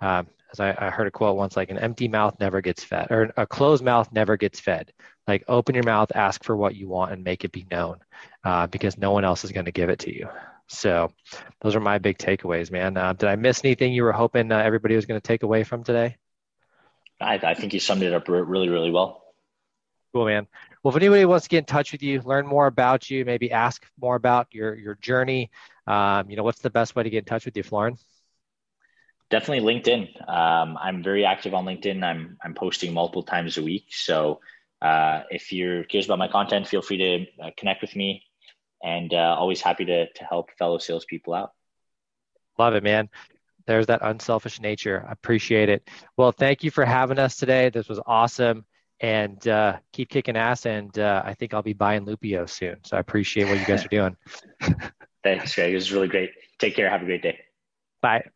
um, 0.00 0.26
as 0.52 0.60
I, 0.60 0.74
I, 0.78 0.90
heard 0.90 1.06
a 1.06 1.10
quote 1.10 1.36
once 1.36 1.56
like 1.56 1.70
an 1.70 1.78
empty 1.78 2.08
mouth 2.08 2.38
never 2.40 2.60
gets 2.60 2.84
fed 2.84 3.08
or 3.10 3.32
a 3.36 3.46
closed 3.46 3.84
mouth 3.84 4.10
never 4.12 4.36
gets 4.36 4.60
fed 4.60 4.92
like 5.28 5.44
open 5.46 5.74
your 5.74 5.84
mouth 5.84 6.10
ask 6.14 6.42
for 6.42 6.56
what 6.56 6.74
you 6.74 6.88
want 6.88 7.12
and 7.12 7.22
make 7.22 7.44
it 7.44 7.52
be 7.52 7.66
known 7.70 7.98
uh, 8.44 8.66
because 8.66 8.98
no 8.98 9.12
one 9.12 9.24
else 9.24 9.44
is 9.44 9.52
going 9.52 9.66
to 9.66 9.72
give 9.72 9.90
it 9.90 10.00
to 10.00 10.12
you 10.14 10.28
so 10.68 11.10
those 11.62 11.74
are 11.74 11.80
my 11.80 11.98
big 11.98 12.18
takeaways, 12.18 12.70
man. 12.70 12.96
Uh, 12.96 13.14
did 13.14 13.28
I 13.28 13.36
miss 13.36 13.64
anything 13.64 13.92
you 13.92 14.04
were 14.04 14.12
hoping 14.12 14.52
uh, 14.52 14.58
everybody 14.58 14.94
was 14.94 15.06
going 15.06 15.20
to 15.20 15.26
take 15.26 15.42
away 15.42 15.64
from 15.64 15.82
today? 15.82 16.16
I, 17.20 17.34
I 17.42 17.54
think 17.54 17.72
you 17.72 17.80
summed 17.80 18.02
it 18.02 18.12
up 18.12 18.28
really, 18.28 18.68
really 18.68 18.90
well. 18.90 19.24
Cool, 20.12 20.26
man. 20.26 20.46
Well, 20.82 20.94
if 20.94 20.96
anybody 20.96 21.24
wants 21.24 21.44
to 21.44 21.48
get 21.48 21.58
in 21.58 21.64
touch 21.64 21.92
with 21.92 22.02
you, 22.02 22.20
learn 22.20 22.46
more 22.46 22.66
about 22.66 23.10
you, 23.10 23.24
maybe 23.24 23.50
ask 23.50 23.84
more 24.00 24.14
about 24.14 24.46
your 24.52 24.74
your 24.74 24.94
journey, 24.96 25.50
um, 25.86 26.30
you 26.30 26.36
know, 26.36 26.44
what's 26.44 26.60
the 26.60 26.70
best 26.70 26.94
way 26.94 27.02
to 27.02 27.10
get 27.10 27.18
in 27.18 27.24
touch 27.24 27.44
with 27.44 27.56
you, 27.56 27.62
Florin? 27.62 27.96
Definitely 29.30 29.74
LinkedIn. 29.74 30.30
Um, 30.30 30.78
I'm 30.80 31.02
very 31.02 31.24
active 31.24 31.52
on 31.52 31.64
LinkedIn. 31.64 32.02
I'm 32.02 32.38
I'm 32.42 32.54
posting 32.54 32.94
multiple 32.94 33.22
times 33.22 33.58
a 33.58 33.62
week. 33.62 33.86
So 33.90 34.40
uh, 34.82 35.22
if 35.30 35.52
you're 35.52 35.84
curious 35.84 36.06
about 36.06 36.18
my 36.18 36.28
content, 36.28 36.66
feel 36.66 36.82
free 36.82 36.98
to 36.98 37.46
uh, 37.46 37.50
connect 37.56 37.82
with 37.82 37.94
me 37.96 38.22
and 38.82 39.12
uh, 39.12 39.36
always 39.38 39.60
happy 39.60 39.84
to 39.84 40.10
to 40.12 40.24
help 40.24 40.50
fellow 40.58 40.78
salespeople 40.78 41.34
out. 41.34 41.52
Love 42.58 42.74
it, 42.74 42.82
man. 42.82 43.08
There's 43.66 43.86
that 43.86 44.00
unselfish 44.02 44.60
nature. 44.60 45.04
I 45.06 45.12
appreciate 45.12 45.68
it. 45.68 45.88
Well, 46.16 46.32
thank 46.32 46.64
you 46.64 46.70
for 46.70 46.84
having 46.84 47.18
us 47.18 47.36
today. 47.36 47.68
This 47.68 47.88
was 47.88 48.00
awesome. 48.06 48.64
And 49.00 49.46
uh, 49.46 49.76
keep 49.92 50.08
kicking 50.08 50.36
ass. 50.36 50.66
And 50.66 50.98
uh, 50.98 51.22
I 51.24 51.34
think 51.34 51.54
I'll 51.54 51.62
be 51.62 51.74
buying 51.74 52.04
Loopio 52.04 52.48
soon. 52.48 52.78
So 52.84 52.96
I 52.96 53.00
appreciate 53.00 53.44
what 53.44 53.60
you 53.60 53.66
guys 53.66 53.84
are 53.84 53.88
doing. 53.88 54.16
Thanks, 55.22 55.54
Greg. 55.54 55.72
It 55.72 55.74
was 55.74 55.92
really 55.92 56.08
great. 56.08 56.30
Take 56.58 56.74
care. 56.74 56.88
Have 56.88 57.02
a 57.02 57.04
great 57.04 57.22
day. 57.22 57.38
Bye. 58.00 58.24